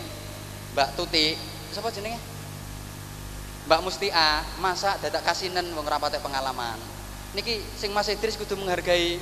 [0.71, 1.35] Mbak Tuti,
[1.75, 2.15] siapa jenenge?
[3.67, 6.79] Mbak Mustia, masa dadak kasinen wong rapate pengalaman.
[7.35, 9.19] Niki sing Mas Idris kudu menghargai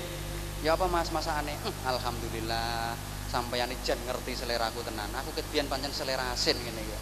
[0.63, 1.11] ya apa Mas?
[1.11, 1.53] Masakane?
[1.59, 2.95] Hm, alhamdulillah.
[3.27, 5.09] Sampeyan jan ngerti selera aku tenan.
[5.19, 6.97] Aku kebian pancen selera asin ngene iki.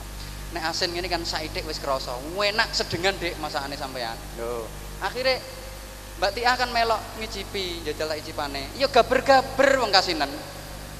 [0.52, 2.18] Nek asin ini kan saidik wis krasa.
[2.18, 4.68] Enak sedengan dek masakane sampean lho
[5.02, 5.42] akhirnya
[6.22, 8.78] Mbak Tia kan melok ngicipi jajal icipane.
[8.78, 10.30] Ya gaber-gaber wong kasinan.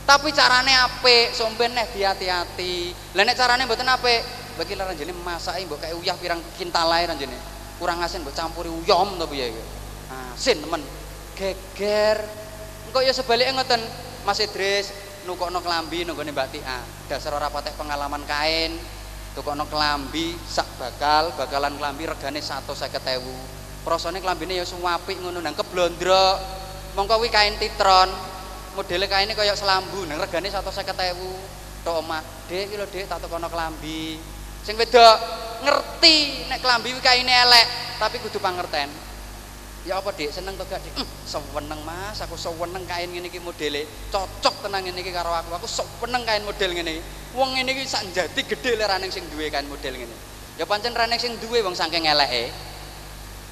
[0.02, 4.26] Tapi carane apik somben neh hati-hati lah nek carane mboten apik
[4.58, 7.38] bagi laran jene masake mbok kayak uyah pirang kintalae ranjene
[7.78, 9.64] kurang asin mbok campuri uyom to piye iki?
[10.10, 10.82] Asin temen.
[11.38, 12.18] Geger
[12.90, 13.82] engko ya sebaliknya ngoten
[14.26, 14.94] Mas Idris
[15.26, 16.80] nukokno klambi nunggone Mbak Tia.
[17.10, 18.78] Dasar ora patek pengalaman kain
[19.38, 26.38] tukokno klambi sak bakal bakalan klambi regane 150.000 prosone klambine ya suwapik ngono nang keblondrok
[26.94, 28.12] mongko kuwi kain titron
[28.76, 33.50] modele kaine kaya selambu nang regane 150.000 tok omah dek iki lho dek tak tukono
[33.50, 34.22] klambi.
[34.62, 35.18] Sing wedok
[35.66, 37.68] ngerti nek klambi kuwi kaine elek
[37.98, 39.11] tapi kudu pangerten
[39.82, 42.22] ya apa dek seneng to gak dek mm, seweneng mas.
[42.22, 43.86] Aku seweneng kain ngene iki modele.
[44.14, 45.58] Cocok tenang ngene iki karo aku.
[45.58, 47.04] Aku seweneng kain model ngene iki.
[47.34, 50.16] Wong ngene iki sak njati gedhe lerane sing duwe kan model ngene.
[50.60, 52.54] Ya pancen rene sing duwe wong saking eleke.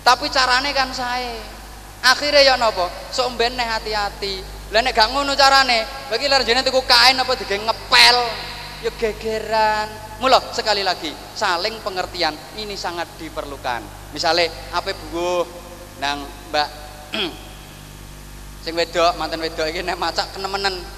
[0.05, 1.59] Tapi carane kan sae.
[1.99, 2.87] Akhirnya ya napa?
[3.11, 4.39] Sok mben hati-hati.
[4.69, 8.17] Lah nek gak ngono carane bagi lar jene tuku kain apa dige ngepel?
[8.85, 9.89] Ya gegeran.
[10.19, 14.11] Mula sekali lagi saling pengertian ini sangat diperlukan.
[14.11, 15.68] Misalnya apa buah
[15.99, 16.67] nang mbak
[18.63, 20.97] sing wedok mantan wedok iki nek macak kenemenen.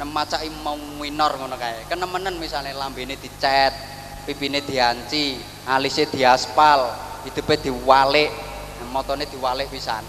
[0.00, 1.84] Macai mau minor ngono kae.
[1.84, 3.68] Kenemenen misalnya lambene dicet
[4.24, 5.36] pipine dianci
[5.68, 6.88] alisnya diaspal
[7.28, 8.32] hidupe diwalik
[8.88, 10.00] motone diwalik pisan.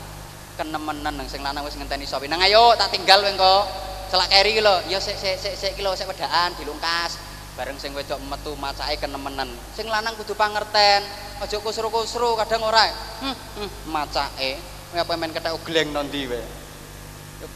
[0.56, 3.68] Kenemenan nang sing lanang wis ngenteni sopi nang ayo tak tinggal weng kok.
[4.16, 4.80] Celak keri lho.
[4.88, 7.20] Ya sik sik sik sik ki lho sik wedaan dilungkas.
[7.60, 11.04] Bareng sing wedok metu macake kenemenan sing lanang kudu pangerten
[11.42, 12.86] aja kusru-kusru kadang ora.
[13.26, 14.62] Hmm, hmm macake.
[14.94, 16.44] Apa main kethek gleng nondi wae?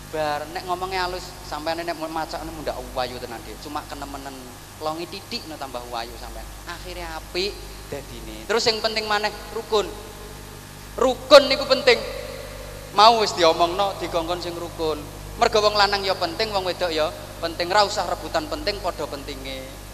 [0.09, 3.53] Bar nek ngomongnya halus sampai nek maca nek ndak wayu tenan dia.
[3.61, 4.33] Cuma kenemenen
[4.81, 7.53] longi titik no tambah wayu sampai akhirnya api
[7.93, 8.49] dadine.
[8.49, 9.85] Terus yang penting maneh rukun.
[10.97, 12.01] Rukun niku penting.
[12.95, 14.97] Mau wis diomongno dikongkon sing rukun.
[15.35, 17.11] Mergo wong lanang ya penting wong wedok ya
[17.43, 17.67] penting.
[17.69, 19.84] Ra usah rebutan penting padha pentinge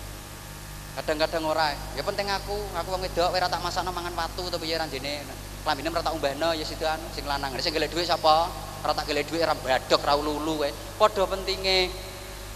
[1.00, 1.72] kadang-kadang ora.
[1.96, 5.24] Ya penting aku aku wong wedok ora tak masakno mangan watu to piye ranjene
[5.64, 7.56] klambine ora tak umbahno ya situ anu sing lanang.
[7.64, 8.52] Sing golek dhuwit sapa?
[8.84, 10.70] Ora tak golek dhuwit ora badok ra lulu kowe.
[11.00, 11.88] Padha pentinge.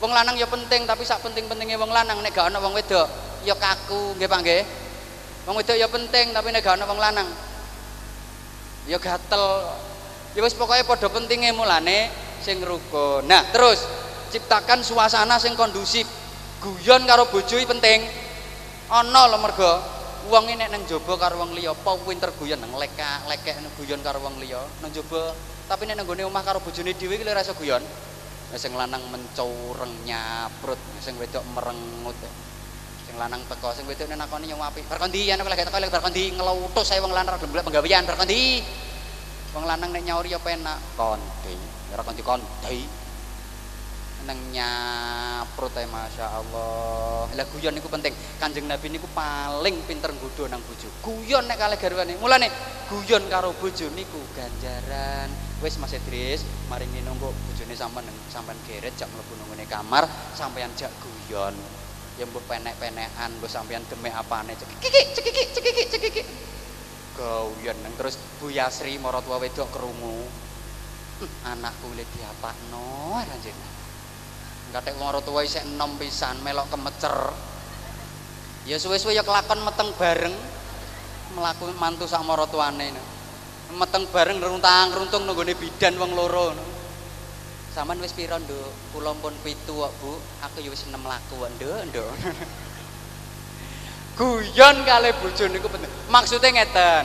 [0.04, 3.08] Wong lanang ya penting tapi sak penting-pentinge wong lanang nek gak ana wong wedok
[3.48, 4.62] ya kaku nggih Pak nggih?
[5.48, 7.28] Wong wedok ya penting tapi nek gak ana wong lanang
[8.92, 9.72] ya gatel.
[10.36, 12.12] Ya wis pokoke padha pentinge mulane
[12.44, 13.88] sing rukun nah terus
[14.36, 16.04] ciptakan suasana sing kondusif.
[16.60, 18.25] Guyon karo bojo penting
[18.90, 19.72] ana lho mergo
[20.30, 22.62] wong ini nang jaba karo wong liya apa pinter guyon?
[22.62, 25.34] Nang leka lekek guyon karo wong liya nang jaba
[25.66, 27.82] tapi nek nang omah karo bojone dhewe iki ora iso guyon.
[28.56, 32.16] Sing lanang mencureng nyaprut sing wedok merengut.
[33.10, 34.86] Sing lanang teko sing wedok nakoni yang apik.
[34.86, 38.62] Berkondi ana lagi teko lagi berkondi ngelutus saya wong lanang gelem penggawean berkondi
[39.52, 41.58] wong lanang nek nyauri ya penak kondi.
[41.92, 43.05] Ora kondi kondi
[44.26, 47.30] neng nyaprut ae masyaallah.
[47.38, 48.12] Lah guyon niku penting.
[48.42, 50.90] Kanjeng nabi niku paling pinter nggodho nang bojo.
[51.06, 52.14] Guyon nek kalih garwane.
[52.18, 52.50] Mulane
[52.90, 55.30] guyon karo bojo niku ganjaran.
[55.62, 60.92] Wis Mas Idris mari nunggu bojone sampean sampean geret jak mlebu nang kamar sampean jak
[61.00, 61.54] guyon.
[62.18, 66.24] Ya mbok penek-penekan mbok sampean demek apane cekiki cekiki cekiki cekiki
[67.16, 70.28] guyon nang terus Bu Yasri maratuwa wedok krungu.
[71.16, 73.75] Hm, anakku le diapakno ranjene
[74.76, 77.16] katek wong tua isih enom pisan melok kemecer
[78.68, 80.36] ya suwe-suwe ya kelakon meteng bareng
[81.32, 82.92] melaku mantu sak maratuane
[83.72, 86.76] meteng bareng runtang-runtung nunggone bidan wong loro
[87.76, 88.96] Saman wis pira, Nduk?
[88.96, 90.16] Kula pun pitu kok, Bu.
[90.48, 91.52] Aku ya wis enem laku kok.
[94.16, 95.92] Guyon kali bojo niku penting.
[96.08, 97.04] Maksude ngeten.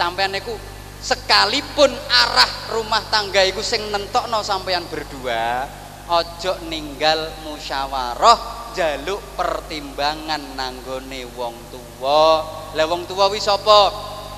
[0.00, 0.56] Sampeyan niku
[1.04, 5.68] sekalipun arah rumah tangga iku sing nentokno sampeyan berdua,
[6.08, 13.80] ojo ninggal musyawarah jaluk pertimbangan nanggone wong tua lah wong tua wis apa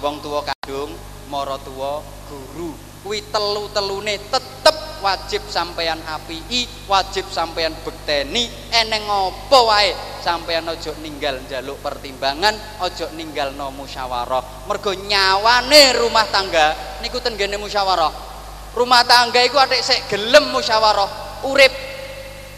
[0.02, 0.90] wong tua kandung
[1.30, 2.74] mara tua guru.
[3.00, 8.50] Kuwi telu-telune tetep wajib sampeyan apii wajib sampeyan bekteni.
[8.74, 12.52] Eneng apa wae sampeyan ojo ninggal jaluk pertimbangan
[12.84, 14.68] ojo ninggal no musyawarah.
[14.68, 18.12] Mergo nyawane rumah tangga niku tenggene musyawarah.
[18.76, 21.72] Rumah tangga iku atik sik gelem musyawarah urip.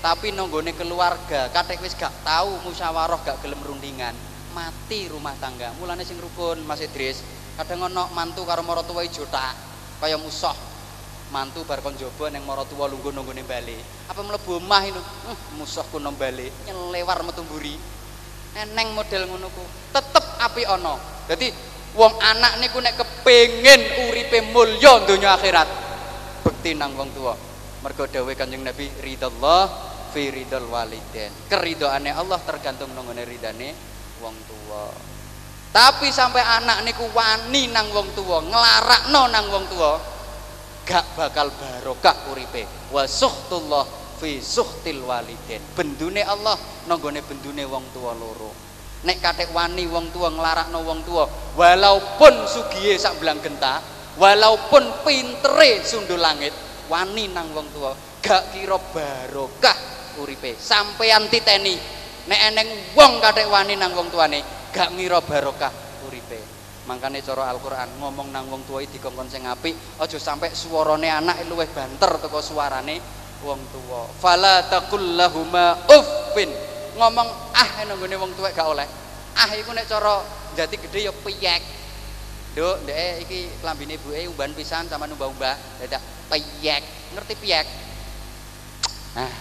[0.02, 4.10] Tapi nonggone keluarga katek wis gak tahu musyawarah gak gelem rundingan
[4.50, 7.22] mati rumah tangga mulane sing rukun Mas Idris.
[7.54, 9.54] Kadang ono mantu karo maratuwa jota
[10.02, 10.54] kaya musuh.
[11.32, 13.78] Mantu bar kon jaba ning maratuwa lungguh nonggone bali.
[14.10, 16.50] Apa mlebu omah itu uh, musuhku nang bali.
[16.68, 17.78] Nyelewar metu mburi.
[18.52, 19.64] Eneng model ngono ku
[19.96, 21.00] tetep api ono.
[21.30, 21.48] Jadi
[21.96, 25.68] wong anak niku nek kepengin uripe mulya donya akhirat
[26.40, 27.36] bekti nang wong tua
[27.82, 29.66] mergo dawuh Kanjeng Nabi ridallah
[30.14, 31.34] fi ridal walidain.
[31.50, 33.74] Keridoane Allah tergantung nang ridane
[34.22, 35.12] wong tua
[35.72, 39.96] tapi sampai anak niku wani nang wong tua nglarakno nang wong tua
[40.84, 42.68] gak bakal barokah uripe.
[42.92, 43.88] Wa suhtullah
[44.20, 45.64] fi suhtil walidain.
[45.72, 48.52] Bendune Allah nanggone bendune wong tua loro.
[49.08, 51.24] Nek katik wani wong tua nglarakno wong tua
[51.56, 53.80] walaupun sugiye sak belang genta
[54.20, 56.52] walaupun pintere sundul langit
[56.92, 59.76] wani nang wong tua gak kira barokah
[60.20, 60.60] uripe.
[60.60, 61.80] Sampean titeni.
[62.28, 65.72] Nek eneng wong kadek wani nang wong tuane gak ngira barokah
[66.04, 66.36] uripe.
[66.84, 71.70] Makanya cara Al-Quran ngomong nang wong tua dikongkon sing apik aja sampai suarane anak luwih
[71.72, 73.00] banter teko suarane
[73.40, 76.52] wong tua fala taqul lahuma uffin.
[76.92, 78.86] Ngomong ah nang wong tua gak oleh.
[79.32, 80.20] Ah iku nek cara
[80.52, 81.80] jati gede ya piyek.
[82.52, 85.80] Duk, ndek iki klambine ibuke umban pisan sama numbah-umbah.
[85.80, 86.82] Dadak piyek.
[87.12, 87.66] Ngerti piyek?
[89.12, 89.32] Nah,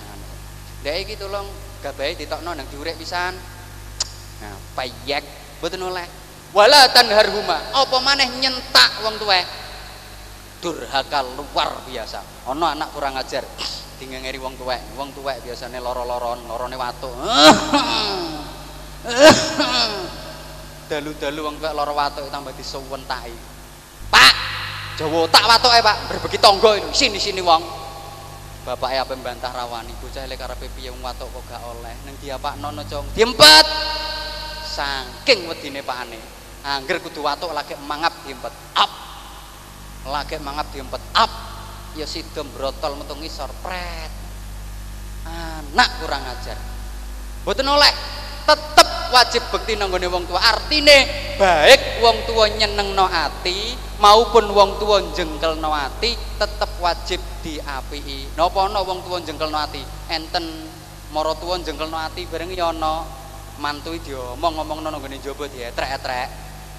[0.84, 1.48] ndek iki tolong
[1.80, 3.32] gabahe ditokno nang diurek pisan.
[4.44, 5.24] Nah, piyek
[5.64, 6.08] mboten oleh.
[6.52, 7.72] Wala tanharhuma.
[7.72, 9.48] Apa maneh nyentak wong tuwek.
[10.60, 12.20] Durhaka luar biasa.
[12.52, 13.48] Ana anak kurang ajar.
[14.04, 14.84] Dingengeri wong tuwek.
[15.00, 17.08] Wong tuwek biasane loro-loron, lorone watu.
[20.92, 23.51] dalu-dalu wong tuwek lara watuk tambah disuwentaki.
[25.02, 25.98] Jawa tak watuke, Pak.
[26.14, 26.94] Berbagi tangga ini.
[26.94, 27.58] Sini sini wong.
[28.62, 31.98] Bapake ape mbantah rawani bocah lek karepe piye watuk kok gak oleh.
[32.06, 33.10] Ning diapakno no, Cong.
[33.18, 33.66] Diempet.
[34.62, 36.22] Saking wedine pakane.
[36.62, 38.54] Angger kudu watuk lagi mangap diempet.
[38.78, 38.92] Up.
[40.06, 41.02] Lagi mangap diempet.
[41.18, 41.32] Up.
[41.98, 44.14] Ya sidom brotol metu ngisor pret.
[45.26, 46.62] Anak kurang ajar.
[47.42, 47.90] Mboten oleh
[48.46, 51.10] tetep wajib bekti nanggone wong tua artine
[51.42, 58.82] baik wong tua nyenengno ati maupun wong tua jengkelno ati tetep wajib diapii napa ana
[58.82, 59.82] wong tua jengkelno ati?
[60.10, 60.44] Enten
[61.14, 63.06] mara tua jengkelno ati bareng ana
[63.62, 66.28] mantu diomong ngomongno nanggone jaba dietrek-etrek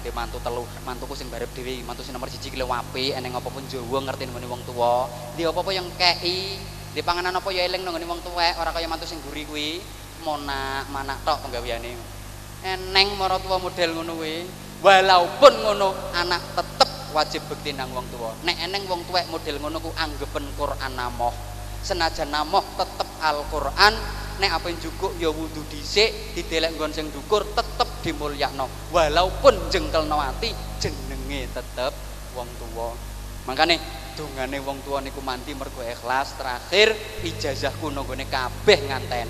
[0.03, 3.47] di mantu telu mantuku sing barep dhewe mantu sing nomor siji ki apik eneng apa
[3.47, 5.07] pun Jawa ngerti nggone wong tua
[5.39, 6.59] di apa-apa yang kei
[6.91, 9.79] di panganan apa ya eling nggone wong tuwek ora kaya mantu sing guri kuwi
[10.27, 11.95] mona manak tok penggaweane.
[12.67, 14.35] Eneng tua model ngono kuwi
[14.83, 16.82] walaupun ngono anak tetep
[17.13, 21.31] wajib bekti nang wong tua nek eneng wong tuwek model ngono ku anggepen Quran namoh.
[21.83, 23.93] Senajan namoh tetep Al-Qur'an
[24.41, 28.65] nek apa yang cukup ya wudu dhisik didelek nggon sing dukur tetep dimulyakno.
[28.89, 30.51] Walaupun jengkel ati
[30.81, 31.93] jenenge tetep
[32.33, 32.91] wong tua
[33.43, 33.77] makanya
[34.15, 36.95] dongane wong tua niku mandi mergo ikhlas terakhir
[37.27, 39.29] ijazahku nggone kabeh nganten.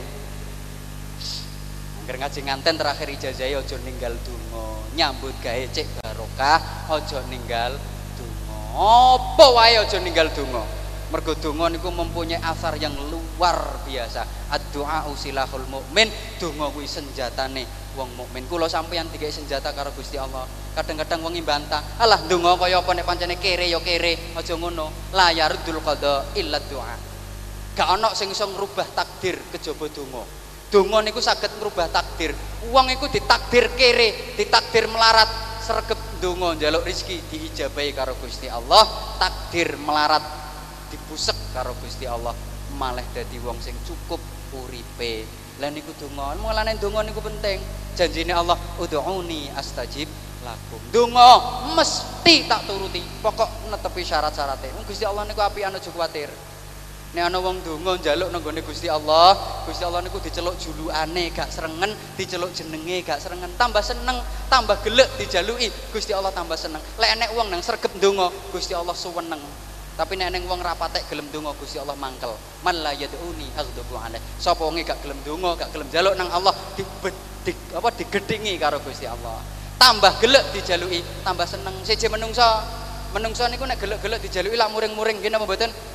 [2.04, 4.83] Angger ngaji nganten terakhir ijazah ojo ninggal donga.
[4.94, 7.74] Nyambut gawe cek barokah ojo ninggal
[8.14, 8.58] donga.
[8.78, 10.62] Apa wae ojo ninggal donga.
[11.10, 14.50] Mergo donga niku mempunyai asar yang luar biasa.
[14.54, 16.10] Ad-du'a usilahul mukmin.
[16.38, 17.66] Donga kuwi senjatane
[17.98, 18.46] wong mukmin.
[18.46, 20.46] Kula sampeyan digawe senjata karo Gusti Allah.
[20.74, 25.14] Kadang-kadang wong bantah, "Alah donga kaya apa nek pancene kere ya kere." Aja ngono.
[25.14, 26.98] La yarudul qada illa du'a.
[27.74, 30.43] Gak ana sing iso ngrubah takdir kejaba donga.
[30.74, 32.34] Donga niku saged merubah takdir.
[32.74, 35.30] Uang iku ditakdir kere ditakdir melarat
[35.62, 38.82] sregep donga njaluk rezeki diijabahi karo Gusti Allah
[39.22, 40.26] takdir melarat
[40.90, 42.34] dibusek karo Gusti Allah
[42.74, 44.18] malah dadi wong sing cukup
[44.58, 45.30] uripe.
[45.62, 47.62] Lah niku donga mulane donga niku penting.
[47.94, 50.10] Janjine Allah ud'uni astajib
[50.42, 50.82] lakum.
[50.90, 53.06] Donga mesti tak turuti.
[53.22, 54.74] Pokok netepi syarat-syaratnya.
[54.90, 56.34] Gusti Allah niku api anu kuwatir
[57.14, 59.38] Nek ana wong donga njaluk nang gone Gusti Allah,
[59.70, 64.18] Gusti Allah niku diceluk julukane gak serengen, diceluk jenenge gak serengen, tambah seneng,
[64.50, 66.82] tambah gelek dijaluki, Gusti Allah tambah seneng.
[66.98, 69.38] Lek enek wong nang sregep donga, Gusti Allah suweneng.
[69.94, 72.34] Tapi nek enek wong rapatek gelem donga, Gusti Allah mangkel.
[72.66, 74.18] Man la yad'uni aghdabu alaih.
[74.42, 76.82] Sapa wong gak gelem donga, gak gelem njaluk nang Allah, di,
[77.46, 79.38] di apa digedhingi karo Gusti Allah.
[79.78, 81.78] Tambah gelek dijaluki, tambah seneng.
[81.86, 82.42] Siji menungso,
[83.14, 85.93] menungso niku nek gelek-gelek dijaluki lak muring-muring ngene apa mboten?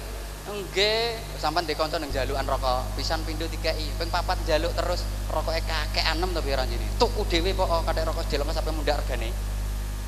[0.48, 6.08] Nggih, sampean dikonco ning jalukan rokok, pisan pindho dikai, ping papat jaluk terus rokoke kakek
[6.08, 6.88] anem to pira jene.
[6.96, 9.28] Tuku dhewe kok kadek rokok jelok sampe mundak regane.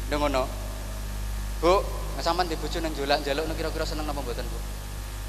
[0.08, 0.48] Ngono.
[1.60, 1.84] Bu,
[2.24, 4.58] sampean di bojo ning jolak jaluk kira-kira seneng napa mboten, Bu?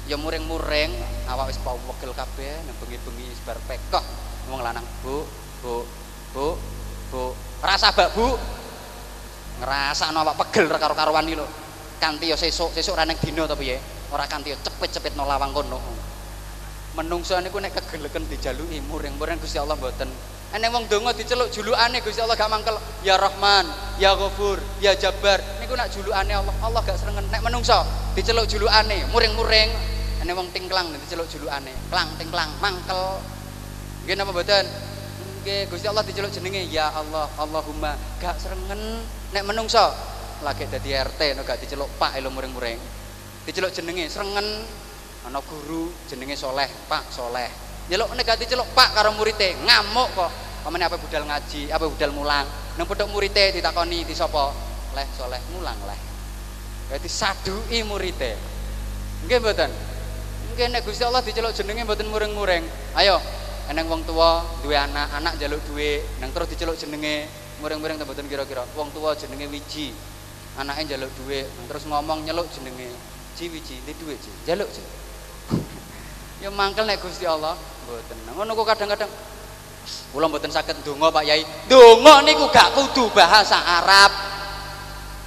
[0.08, 0.96] Ya muring-muring,
[1.28, 4.04] awak wis pawegel kabeh nang bengi-bengi bar pekok
[4.48, 5.28] wong lanang, Bu,
[5.60, 5.84] Bu,
[6.32, 6.56] Bu,
[7.12, 7.36] Bu.
[7.60, 8.32] Rasa bak, Bu.
[9.60, 11.44] Ngrasakno awak pegel karo karuan iki lho.
[12.00, 13.76] Kanthi ya sesuk, sesuk ra ning dina to piye?
[14.12, 15.80] Ora kanthi cepet-cepet no lawang kono.
[16.92, 20.12] Menungso niku nek kegeleken dijaluki muring-muring Gusti Allah mboten.
[20.52, 23.64] Enek wong donga diceluk julukane Gusti Allah gak mangkel ya Rahman
[23.96, 25.40] ya Ghafur ya Jabbar.
[25.64, 27.24] Niku nak julukane Allah Allah gak serengen.
[27.32, 27.80] Nek menungso
[28.12, 29.72] diceluk julukane muring-muring.
[30.20, 33.24] Enek wong tingklang diceluk julukane klang tingklang mangkel.
[34.04, 34.64] Nggih napa mboten?
[35.40, 37.96] Nggih Gusti Allah diceluk jenenge ya Allah Allahumma.
[38.20, 39.00] Gak serengen.
[39.32, 39.88] Nek menungso
[40.44, 43.01] lagi dadi RT no gak diceluk Pak elo muring-muring
[43.46, 44.46] diceluk jenenge srengen
[45.26, 47.50] ana guru jenenge soleh pak soleh.
[47.90, 49.58] Nyeluk nek diceluk pak karo murite.
[49.66, 50.30] Ngamuk kok.
[50.62, 52.46] Pamane apa budal ngaji apa budal mulang.
[52.78, 54.54] Nang pedhok murite ditakoni di sapa?
[54.94, 56.00] Leh soleh mulang leh.
[56.86, 58.38] Berarti sadui murite.
[59.26, 59.70] Nggih mboten?
[60.54, 62.64] Nggih nek Gusti Allah diceluk jenenge mboten muring-muring
[62.98, 63.18] ayo
[63.70, 65.98] eneng wong tua dua anak anak jaluk duwe.
[66.22, 67.26] Nang terus diceluk jenenge
[67.58, 68.62] muring-muring mboten kira-kira?
[68.78, 69.90] Wong tua jenenge wiji
[70.54, 71.42] anaknya jaluk duwe.
[71.66, 72.86] Terus ngomong nyeluk jenenge
[73.36, 74.82] ji wiji di duit ji jaluk ji
[76.42, 77.54] ya mangkel nek Gusti Allah.
[77.86, 78.18] Mboten.
[78.34, 79.10] Ngono kok kadang-kadang.
[80.14, 81.42] Kula mboten saged ndonga Pak Yai.
[81.66, 84.12] Ndonga niku gak kudu bahasa Arab.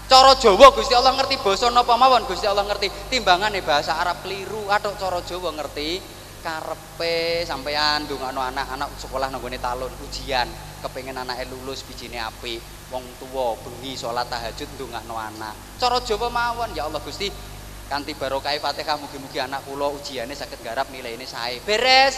[0.05, 4.69] Cara Jawa Gusti Allah ngerti basa napa mawon Gusti Allah ngerti timbangane bahasa Arab keliru.
[4.69, 5.99] Atau cara Jawa ngerti
[6.45, 10.45] karepe sampean ndongakno anak-anak sekolah nang talun ujian.
[10.85, 12.61] Kepengen anake lulus bijine apik.
[12.93, 15.57] Wong tua bengi salat tahajud ndongakno anak.
[15.81, 17.27] Cara Jawa mawon ya Allah Gusti
[17.85, 21.61] kanthi barokah Fatihah mugi-mugi anak kula ujiane saged garap ini sae.
[21.61, 22.17] Beres.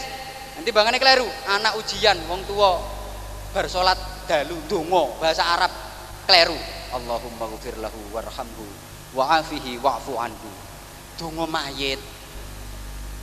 [0.58, 2.82] Nanti bangane kleru, anak ujian wong tua
[3.54, 5.70] bar salat dalu donga bahasa Arab
[6.26, 6.58] kleru.
[6.88, 8.66] Allahumma ghfir lahu warhamhu
[9.14, 10.50] wa'afihi wa'fu anhu.
[11.22, 12.02] Donga mayit.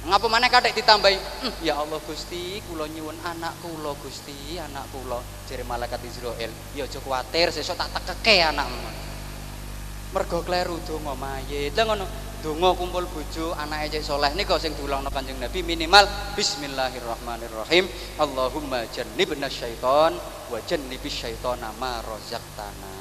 [0.04, 1.16] Ngapa mana kadek ditambahi?
[1.16, 5.18] Hm, ya Allah Gusti, kula nyuwun anak kula Gusti, anak kula.
[5.48, 8.78] Jere malaikat Israel, ya aja kuwatir sesuk tak tekeke anakmu.
[10.12, 11.74] Mergo kleru donga mayit.
[11.74, 12.06] Lah ngono.
[12.44, 16.04] Donga kumpul bojo anake cek saleh nika sing diulangno Kanjeng Nabi minimal
[16.36, 17.88] bismillahirrahmanirrahim.
[18.20, 20.12] Allahumma jannibna syaiton
[20.52, 22.92] wa jannibis syaitona ma razaqtana.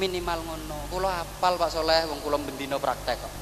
[0.00, 0.88] Minimal ngono.
[0.88, 3.32] Kula apal Pak Soleh wong kula bendina praktek kok.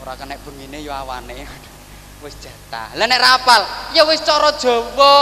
[0.00, 1.44] Ora kena bengine ya awane.
[2.24, 2.96] Wis jatah.
[2.96, 3.60] Lah nek ra apal
[3.92, 5.12] ya wis cara Jawa.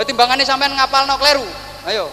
[0.00, 1.44] Timbangane sampean ngapalno kleru.
[1.84, 2.08] Ayo.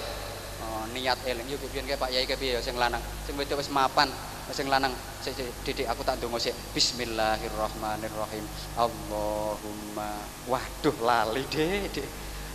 [0.65, 1.45] Oh, niat eling.
[1.47, 2.99] Yo piye Pak Yai piye sing lanang?
[3.23, 4.11] Sing wedok wis mapan
[4.51, 4.93] sing lanang
[5.33, 8.45] didik aku tak ndonga sik bismillahirrahmanirrahim.
[8.77, 10.11] Allahumma.
[10.45, 12.05] Waduh lali dek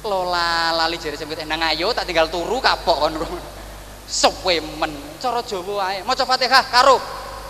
[0.07, 3.15] lola lali jare sing nang ayo tak tinggal turu kapok kon.
[4.07, 6.03] Suwe men cara Jawa ae.
[6.07, 7.01] Maca Fatihah karo.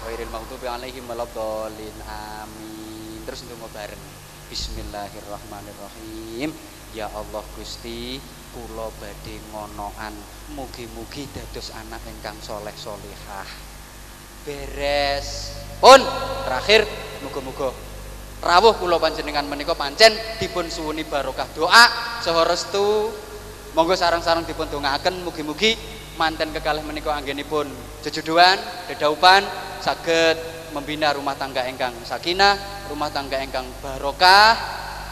[0.08, 1.96] Wairil maghdubi alaihim waladdallin.
[2.08, 3.20] Amin.
[3.28, 4.00] Terus ndonga bareng
[4.48, 6.52] bismillahirrahmanirrahim.
[6.96, 8.20] Ya Allah Gusti
[8.56, 10.14] kula badhe ngonoan.
[10.56, 13.69] Mugi-mugi dados anak ingkang soleh solehah
[14.44, 15.56] beres.
[15.80, 16.00] Pun
[16.44, 16.84] terakhir
[17.24, 17.72] muga-muga.
[18.40, 21.84] Rawuh kula panjenengan menika pancen dipun suwuni barokah doa
[22.24, 23.12] saha restu.
[23.70, 25.78] Monggo sarang-sarang dipun dongaaken mugi-mugi
[26.18, 27.70] manten kekalih menika anggenipun
[28.02, 28.58] jejuduan,
[28.90, 29.46] dedaupan
[29.78, 30.36] saged
[30.74, 32.58] membina rumah tangga engkang sakinah,
[32.90, 34.58] rumah tangga engkang barokah,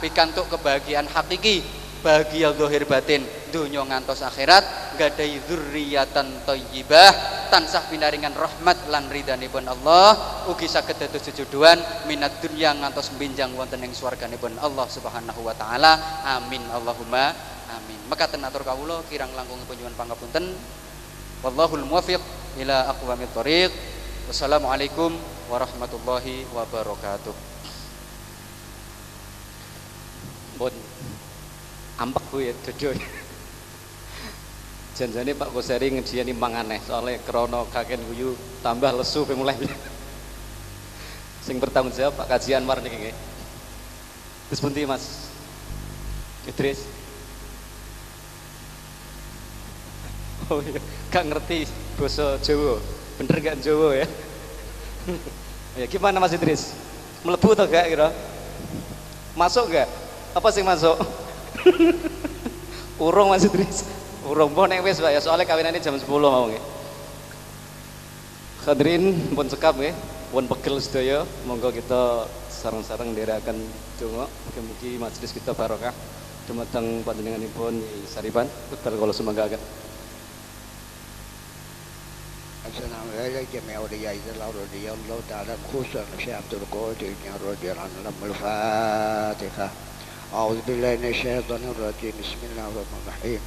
[0.02, 1.62] pikantuk kebahagiaan hakiki
[2.02, 7.10] bahagia zahir batin dunia ngantos akhirat gadai dzurriatan thayyibah
[7.54, 10.18] tansah pinaringan rahmat lan ridhanipun Allah
[10.50, 11.78] ugi saged dados sejuduan
[12.10, 15.94] minat dunya ngantos binjang wonten ing swarganipun Allah Subhanahu wa taala.
[16.26, 16.60] Amin.
[16.74, 17.30] Allahumma
[17.78, 18.00] amin.
[18.10, 20.58] Mekaten atur kawula kirang langkung panjenengan pangapunten.
[21.46, 22.20] Wallahul muwaffiq
[22.58, 23.70] ila aqwamit thoriq.
[24.26, 25.14] Wassalamualaikum
[25.46, 27.36] warahmatullahi wabarakatuh.
[30.58, 30.74] Bon
[31.98, 32.94] ampak bu ya jojo
[34.98, 38.34] janjane Pak Koseri ngediani manganeh soalnya krono kaken guyu
[38.66, 39.54] tambah lesu mulai
[41.46, 43.14] sing bertanggung jawab Pak Kajian Mar niki
[44.50, 45.30] Terus pundi Mas
[46.50, 46.82] Idris
[50.48, 50.80] Oh iya,
[51.12, 51.68] gak ngerti
[52.00, 52.80] bahasa Jawa.
[53.20, 54.08] Bener gak Jawa ya?
[55.76, 56.72] ya gimana Mas Idris?
[57.20, 58.08] Melebu atau gak kira?
[59.36, 59.84] Masuk gak?
[60.32, 60.96] Apa sih masuk?
[63.04, 63.97] Urung Mas Idris.
[64.27, 66.63] Urung pun nek wis Pak ya soalnya kawinane jam 10 mau nggih.
[68.63, 69.91] Hadirin pun sekap nggih,
[70.31, 73.59] pun pegel sedaya, monggo kita sareng-sareng ndherekaken
[73.99, 75.91] donga mugi-mugi majelis kita barokah
[76.47, 79.59] dumateng panjenenganipun Sariban putar kula sumanggaken.
[82.63, 87.11] السلام عليك جميع أولياء الله رضي الله تعالى خصوصا الشيخ عبد القادر
[87.43, 89.67] رضي الله عنه لما الفاتحة
[90.33, 93.41] أعوذ بالله من الشيطان الرجيم بسم الله الرحمن الرحيم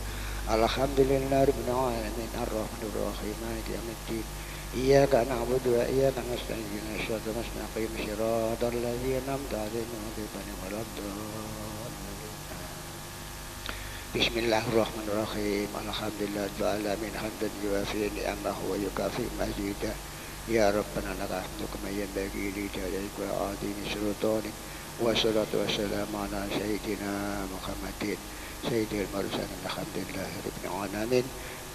[0.51, 4.23] الحمد لله رب العالمين الرحمن الرحيم مالك يوم الدين
[4.83, 10.85] إياك نعبد وإياك نستعين اهدنا الصراط المستقيم صراط الذين أنعمت عليهم غير المغضوب
[14.15, 19.93] بسم الله الرحمن الرحيم الحمد لله رب العالمين حمدا يوافي نعمه ويكافئ مزيدا
[20.57, 24.55] يا ربنا لك الحمد كما ينبغي لجلالك وعظيم سلطانك
[24.99, 27.13] والصلاة والسلام على سيدنا
[27.53, 28.17] محمد
[28.69, 31.23] سيد المرسلين الحمد لله رب العالمين.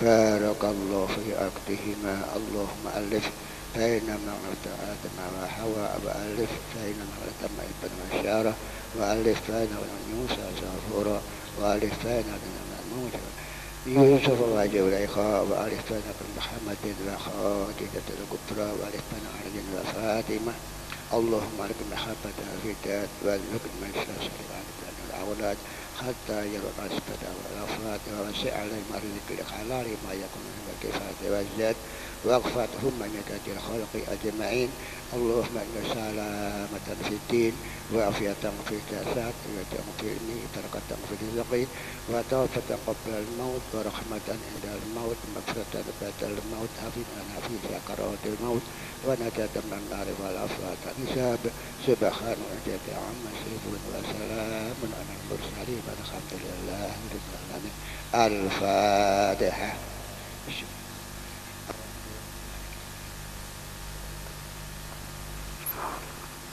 [0.01, 3.31] بارك الله في عقدهما اللهم ألف.
[3.77, 6.51] بين مغلة آدم وحواء وألف.
[6.75, 7.41] بين مغلة
[7.83, 8.55] ابن وشارة
[8.99, 9.39] وألف.
[9.51, 9.73] بين
[10.15, 11.21] موسى زهورا
[11.61, 12.07] وألف.
[12.07, 12.25] بين
[12.95, 13.23] موسى
[13.87, 15.93] يوسف وزليخا وألف.
[15.93, 16.03] بين
[16.39, 19.05] محمد وخادجة الكبرى وألف.
[19.13, 20.53] بين علي وفاطمة
[21.19, 25.57] اللهم لك محبة في الذات وارزق من عن الأولاد.
[26.01, 28.71] حتى يبقى استدى ولا صلاة ولا شيء على
[29.53, 31.77] على ما يكون هناك الكفاية والزاد
[32.26, 34.70] واغفرهم من يكاد الخلق أجمعين
[35.14, 37.54] اللهم إن سلامة في الدين
[37.94, 38.34] وعافية
[38.68, 41.68] في الجسد وعافية في النية بركة في الرزق
[42.10, 48.62] وتوفة قبل الموت ورحمة عند الموت مغفرة بعد الموت حفظنا في سكرات الموت
[49.08, 51.40] ونجاة من النار والأفراد حساب
[51.88, 57.76] سبحان ربك عما يصفون وسلام على المرسلين والحمد لله رب العالمين
[58.16, 59.74] الفاتحة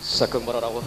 [0.03, 0.83] Sagung para rawuh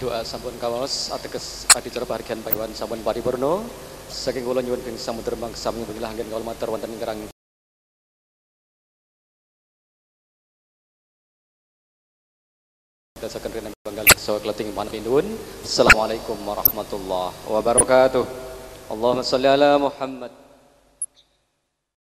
[0.00, 3.60] doa sampun kawas ateges adicara bahagian paiwan sampun paripurna
[4.08, 7.20] saking kula nyuwun ing samudra mangsa menyembah anggen kawula matur wonten ing kerang.
[13.20, 15.28] Dasaken rene banggal sawa kleting panpindun
[15.60, 18.24] Assalamualaikum warahmatullahi wabarakatuh.
[18.88, 20.39] Allahumma shalli ala Muhammad